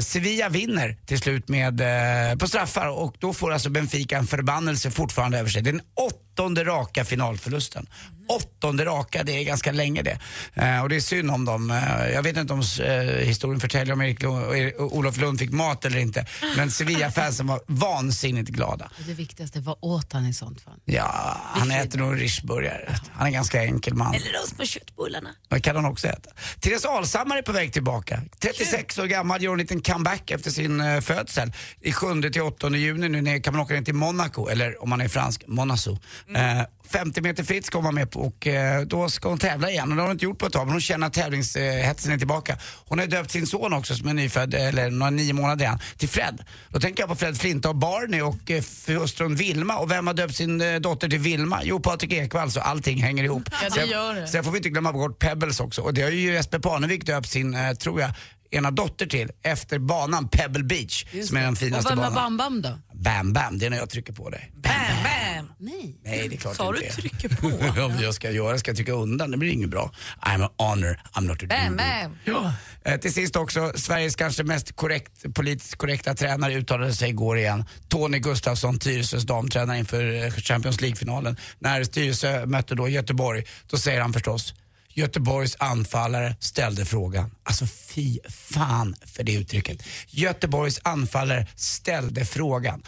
Sevilla 0.00 0.48
vinner 0.48 0.96
till 1.06 1.18
slut 1.18 1.43
med, 1.48 1.80
eh, 1.80 2.38
på 2.38 2.48
straffar 2.48 2.88
och 2.88 3.16
då 3.18 3.32
får 3.32 3.52
alltså 3.52 3.70
Benfica 3.70 4.18
en 4.18 4.26
förbannelse 4.26 4.90
fortfarande 4.90 5.38
över 5.38 5.50
sig. 5.50 5.62
Den 5.62 5.80
åttonde 5.94 6.64
raka 6.64 7.04
finalförlusten. 7.04 7.86
Åttonde 8.28 8.84
raka, 8.84 9.22
det 9.22 9.32
är 9.32 9.44
ganska 9.44 9.72
länge 9.72 10.02
det. 10.02 10.18
Eh, 10.54 10.82
och 10.82 10.88
det 10.88 10.96
är 10.96 11.00
synd 11.00 11.30
om 11.30 11.44
dem. 11.44 11.70
Eh, 11.70 12.08
jag 12.12 12.22
vet 12.22 12.36
inte 12.36 12.52
om 12.52 12.62
eh, 12.82 12.92
historien 13.26 13.60
förtäljer 13.60 13.92
om 13.94 14.02
Erik 14.02 14.22
Lund, 14.22 14.54
Erik- 14.54 14.78
Olof 14.80 15.16
Lund 15.16 15.38
fick 15.38 15.50
mat 15.50 15.84
eller 15.84 15.98
inte. 15.98 16.26
Men 16.56 16.70
Sevilla-fansen 16.70 17.46
var 17.46 17.60
vansinnigt 17.66 18.48
glada. 18.50 18.90
Det 19.06 19.12
viktigaste, 19.14 19.60
vad 19.60 19.76
åt 19.80 20.12
han 20.12 20.26
i 20.26 20.34
sånt 20.34 20.60
fall? 20.60 20.80
Ja, 20.84 21.36
han 21.54 21.70
äter 21.70 21.98
nog 21.98 22.20
rischburgare. 22.20 22.94
Han 23.12 23.22
är 23.22 23.26
en 23.26 23.32
ganska 23.32 23.62
enkel 23.64 23.94
man. 23.94 24.14
Eller 24.14 24.40
rost 24.40 24.56
på 24.56 24.64
köttbullarna. 24.64 25.30
Det 25.48 25.60
kan 25.60 25.76
han 25.76 25.84
också 25.84 26.06
äta. 26.08 26.30
Therese 26.60 26.84
Alshammar 26.84 27.36
är 27.36 27.42
på 27.42 27.52
väg 27.52 27.72
tillbaka. 27.72 28.20
36 28.38 28.98
år 28.98 29.06
gammal, 29.06 29.42
gör 29.42 29.52
en 29.52 29.58
liten 29.58 29.80
comeback 29.80 30.30
efter 30.30 30.50
sin 30.50 30.80
uh, 30.80 31.00
födsel. 31.00 31.52
I 31.80 31.92
7 31.92 32.22
till 32.30 32.42
8 32.42 32.70
juni 32.70 33.08
nu 33.08 33.20
när- 33.22 33.38
kan 33.38 33.52
man 33.54 33.62
åka 33.62 33.74
ner 33.74 33.82
till 33.82 33.94
Monaco, 33.94 34.48
eller 34.48 34.82
om 34.82 34.90
man 34.90 35.00
är 35.00 35.08
fransk, 35.08 35.42
Monaco. 35.46 35.98
Eh, 36.36 36.60
50 36.88 37.20
meter 37.20 37.44
fritt 37.44 37.66
ska 37.66 37.78
hon 37.78 37.84
vara 37.84 37.94
med 37.94 38.10
på 38.10 38.20
och 38.20 38.46
eh, 38.46 38.82
då 38.82 39.08
ska 39.08 39.28
hon 39.28 39.38
tävla 39.38 39.70
igen. 39.70 39.90
Och 39.90 39.96
det 39.96 40.02
har 40.02 40.08
hon 40.08 40.12
inte 40.12 40.24
gjort 40.24 40.38
på 40.38 40.46
ett 40.46 40.52
tag 40.52 40.66
men 40.66 40.72
hon 40.72 40.80
känner 40.80 41.06
att 41.06 41.12
tävlingshetsen 41.12 42.12
är 42.12 42.18
tillbaka. 42.18 42.58
Hon 42.86 42.98
har 42.98 43.06
döpt 43.06 43.30
sin 43.30 43.46
son 43.46 43.72
också 43.72 43.94
som 43.94 44.08
är 44.08 44.14
nyfödd, 44.14 44.54
eller 44.54 44.90
några 44.90 45.10
nio 45.10 45.32
månader 45.32 45.64
igen, 45.64 45.78
till 45.96 46.08
Fred. 46.08 46.44
Då 46.68 46.80
tänker 46.80 47.02
jag 47.02 47.08
på 47.10 47.16
Fred 47.16 47.40
Flinta 47.40 47.68
och 47.68 47.76
Barney 47.76 48.20
och 48.20 48.50
eh, 48.50 48.62
hustrun 49.00 49.36
Vilma. 49.36 49.76
Och 49.76 49.90
vem 49.90 50.06
har 50.06 50.14
döpt 50.14 50.36
sin 50.36 50.60
eh, 50.60 50.80
dotter 50.80 51.08
till 51.08 51.18
Vilma? 51.18 51.60
Jo, 51.62 51.80
Patrik 51.80 52.12
Ekwall, 52.12 52.50
så 52.50 52.60
allting 52.60 53.02
hänger 53.02 53.24
ihop. 53.24 53.42
Ja, 53.62 53.68
det 53.74 53.84
gör 53.84 54.14
det. 54.14 54.26
Sen 54.26 54.44
får 54.44 54.50
vi 54.50 54.56
inte 54.56 54.68
glömma 54.68 54.92
bort 54.92 55.18
Pebbles 55.18 55.60
också. 55.60 55.82
Och 55.82 55.94
det 55.94 56.02
har 56.02 56.10
ju 56.10 56.32
Jesper 56.32 56.58
Parnevik 56.58 57.06
döpt 57.06 57.28
sin, 57.28 57.54
eh, 57.54 57.72
tror 57.72 58.00
jag, 58.00 58.10
ena 58.54 58.70
dotter 58.70 59.06
till 59.06 59.30
efter 59.42 59.78
banan 59.78 60.28
Pebble 60.28 60.64
Beach 60.64 61.04
som 61.28 61.36
är 61.36 61.42
den 61.42 61.52
Och 61.52 61.58
finaste 61.58 61.90
vem 61.90 61.98
har 61.98 62.10
banan. 62.10 62.36
Bam 62.36 62.62
Bam 62.62 62.62
då? 62.62 62.78
Bam 62.94 63.32
Bam, 63.32 63.58
det 63.58 63.66
är 63.66 63.70
när 63.70 63.76
jag 63.76 63.90
trycker 63.90 64.12
på 64.12 64.30
dig. 64.30 64.52
Bam, 64.54 64.72
bam. 65.04 65.52
Nej. 65.58 66.00
Nej, 66.04 66.28
det 66.28 66.34
är 66.34 66.38
klart 66.38 66.56
Sa 66.56 66.72
du 66.72 66.82
inte 66.82 66.96
trycker 66.96 67.28
på? 67.28 67.46
Om 67.84 67.98
jag 68.00 68.14
ska 68.14 68.30
göra, 68.30 68.58
ska 68.58 68.70
jag 68.70 68.76
trycka 68.76 68.92
undan, 68.92 69.30
det 69.30 69.36
blir 69.36 69.50
inget 69.50 69.70
bra. 69.70 69.92
I'm 70.20 70.44
an 70.44 70.50
honor, 70.58 71.00
I'm 71.12 71.20
not 71.20 71.42
a 71.42 71.46
Bam, 71.48 71.76
bam. 71.76 72.16
Ja. 72.24 72.52
Eh, 72.84 73.00
till 73.00 73.12
sist 73.12 73.36
också, 73.36 73.72
Sveriges 73.76 74.16
kanske 74.16 74.44
mest 74.44 74.76
korrekt, 74.76 75.34
politiskt 75.34 75.76
korrekta 75.76 76.14
tränare 76.14 76.54
uttalade 76.54 76.92
sig 76.92 77.08
igår 77.08 77.38
igen. 77.38 77.64
Tony 77.88 78.18
Gustafsson, 78.18 78.78
Tyresös 78.78 79.22
damtränare 79.22 79.78
inför 79.78 80.30
Champions 80.30 80.80
League-finalen. 80.80 81.36
När 81.58 81.84
Tyresö 81.84 82.46
mötte 82.46 82.74
då 82.74 82.88
Göteborg, 82.88 83.44
då 83.70 83.76
säger 83.76 84.00
han 84.00 84.12
förstås 84.12 84.54
Göteborgs 84.94 85.56
anfallare 85.58 86.36
ställde 86.40 86.84
frågan. 86.84 87.30
Alltså 87.42 87.66
fy 87.66 88.18
fan 88.28 88.96
för 89.06 89.22
det 89.24 89.32
uttrycket. 89.34 89.82
Göteborgs 90.08 90.80
anfallare 90.84 91.46
ställde 91.56 92.24
frågan. 92.24 92.82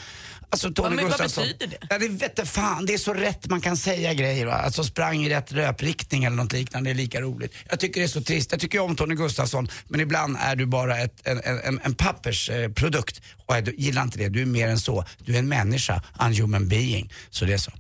Alltså 0.51 0.73
Tony 0.73 0.89
Ja, 0.89 0.95
men 0.95 1.05
vad 1.05 1.13
Gustafsson. 1.13 1.45
betyder 1.45 1.67
det? 1.67 1.87
Ja, 1.91 1.99
det 1.99 2.09
vet 2.09 2.49
fan, 2.49 2.87
det 2.87 2.95
är 2.95 2.99
så 2.99 3.15
rätt 3.15 3.47
man 3.51 3.61
kan 3.61 3.77
säga 3.77 4.15
grejer. 4.15 4.47
Va? 4.47 4.53
Alltså 4.53 4.85
sprang 4.85 5.25
i 5.25 5.29
rätt 5.31 5.51
löpriktning 5.53 6.25
eller 6.25 6.37
något 6.37 6.53
liknande, 6.53 6.91
det 6.91 6.93
är 6.93 6.95
lika 6.95 7.21
roligt. 7.21 7.53
Jag 7.71 7.81
tycker 7.81 8.01
det 8.01 8.07
är 8.07 8.09
så 8.09 8.23
trist. 8.23 8.53
Jag 8.53 8.61
tycker 8.61 8.79
om 8.81 8.97
Tony 8.97 9.15
Gustafsson, 9.15 9.69
men 9.89 10.01
ibland 10.01 10.37
är 10.41 10.57
du 10.57 10.67
bara 10.67 10.99
ett, 10.99 11.21
en, 11.27 11.41
en, 11.45 11.81
en 11.85 11.95
pappersprodukt. 11.95 13.21
Och 13.47 13.57
jag 13.57 13.69
gillar 13.79 14.03
inte 14.03 14.19
det, 14.19 14.29
du 14.29 14.43
är 14.43 14.47
mer 14.47 14.69
än 14.69 14.79
så. 14.81 15.05
Du 15.19 15.35
är 15.35 15.39
en 15.39 15.49
människa, 15.49 16.03
en 16.21 16.35
human 16.35 16.69
being. 16.69 17.13
Så 17.31 17.45
det 17.45 17.53
är 17.53 17.59
så. 17.59 17.73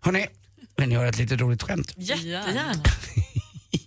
Hörrni, 0.00 0.26
vill 0.76 0.88
ni 0.88 0.94
höra 0.94 1.08
ett 1.08 1.18
litet 1.18 1.40
roligt 1.40 1.62
skämt? 1.62 1.92
Jättegärna. 1.96 2.74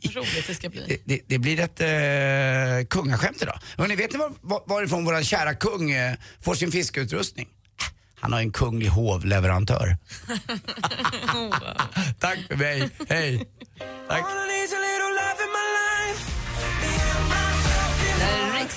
Vad 0.15 0.15
roligt 0.15 0.47
det 0.47 0.55
ska 0.55 0.69
bli. 0.69 0.85
Det, 0.87 1.01
det, 1.05 1.21
det 1.27 1.39
blir 1.39 1.59
ett 1.59 1.81
eh, 1.81 2.87
kungaskämt 2.87 3.41
idag. 3.41 3.59
Hörrni, 3.77 3.95
vet 3.95 4.11
ni 4.11 4.19
var, 4.19 4.31
var, 4.41 4.63
varifrån 4.65 5.05
vår 5.05 5.23
kära 5.23 5.53
kung 5.53 5.91
eh, 5.91 6.15
får 6.41 6.55
sin 6.55 6.71
fiskeutrustning? 6.71 7.47
Han 8.19 8.33
har 8.33 8.39
en 8.39 8.51
kunglig 8.51 8.87
hovleverantör. 8.87 9.97
Tack 12.19 12.39
för 12.47 12.55
mig, 12.55 12.89
hej. 13.09 13.45
Tack. 14.07 14.25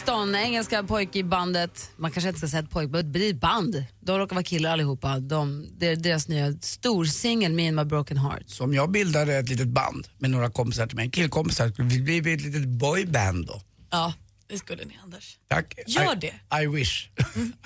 Är 0.03 0.07
Rixton, 0.07 0.35
engelska 0.35 0.83
pojk 0.83 1.17
i 1.17 1.25
bandet. 1.25 1.91
Man 1.97 2.11
kanske 2.11 2.29
inte 2.29 2.39
ska 2.39 2.49
säga 2.49 2.63
ett 2.63 2.71
pojk, 2.71 2.91
men 2.91 3.13
det 3.13 3.27
är 3.27 3.31
ett 3.31 3.41
band. 3.41 3.85
De 4.01 4.19
råkar 4.19 4.35
vara 4.35 4.45
killar 4.45 4.73
allihopa. 4.73 5.19
De, 5.19 5.67
det 5.79 5.87
är 5.87 5.97
deras 5.97 6.29
nya 6.29 6.53
storsingel, 6.61 7.53
Me 7.53 7.69
and 7.69 7.77
my 7.77 7.85
broken 7.85 8.17
heart. 8.17 8.43
Så 8.47 8.65
om 8.65 8.75
jag 8.75 8.91
bildade 8.91 9.35
ett 9.35 9.49
litet 9.49 9.69
band 9.69 10.09
med 10.19 10.31
några 10.31 10.51
kompisar 10.51 10.87
till 10.87 10.97
mig, 10.97 11.11
killkompisar, 11.11 11.69
skulle 11.69 11.89
vi 11.89 12.23
bli 12.23 12.35
ett 12.35 12.43
litet 12.43 12.69
boyband 12.69 13.47
då? 13.47 13.63
Ja, 13.91 14.13
det 14.49 14.59
skulle 14.59 14.85
ni 14.85 14.99
Anders. 15.03 15.39
Tack. 15.49 15.75
Gör 15.87 16.13
I, 16.13 16.19
det. 16.21 16.63
I 16.63 16.67
wish, 16.67 17.09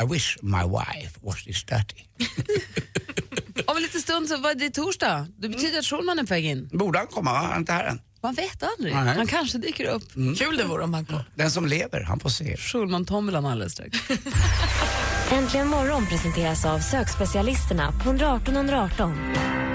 I 0.03 0.13
wish 0.13 0.37
my 0.43 0.63
wife 0.63 1.21
was 1.23 1.45
this 1.45 1.65
dirty. 1.65 2.03
Om 3.67 3.77
en 3.77 3.83
liten 3.83 4.01
stund 4.01 4.29
så 4.29 4.37
var 4.37 4.55
det 4.55 4.71
torsdag. 4.71 5.29
Det 5.39 5.49
betyder 5.49 5.79
att 5.79 5.85
Schulman 5.85 6.19
är 6.19 6.23
på 6.23 6.35
väg 6.35 6.45
in. 6.45 6.69
Borde 6.73 6.99
han 6.99 7.07
komma? 7.07 7.33
va? 7.33 7.39
Han 7.39 7.53
är 7.53 7.57
inte 7.57 7.73
här 7.73 7.85
än. 7.85 8.01
Man 8.21 8.35
vet 8.35 8.63
aldrig. 8.63 8.95
Nej. 8.95 9.17
Han 9.17 9.27
kanske 9.27 9.59
dyker 9.59 9.85
upp. 9.85 10.13
Kul 10.39 10.57
det 10.57 10.65
vore 10.65 10.85
om 10.85 10.95
han 10.95 11.05
kom. 11.05 11.21
Den 11.35 11.51
som 11.51 11.67
lever, 11.67 12.03
han 12.03 12.21
får 12.21 12.31
se. 12.31 12.57
Schulman-tombolan 12.57 13.47
alldeles 13.47 13.73
strax. 13.73 13.99
Äntligen 15.33 15.69
morgon 15.69 16.07
presenteras 16.07 16.65
av 16.65 16.79
sökspecialisterna 16.79 17.93
på 17.93 18.09
118 18.09 18.57
118. 18.57 19.13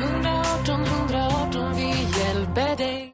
118 0.02 0.84
118, 0.84 1.76
vi 1.76 1.88
hjälper 2.20 2.78
dig. 2.78 3.14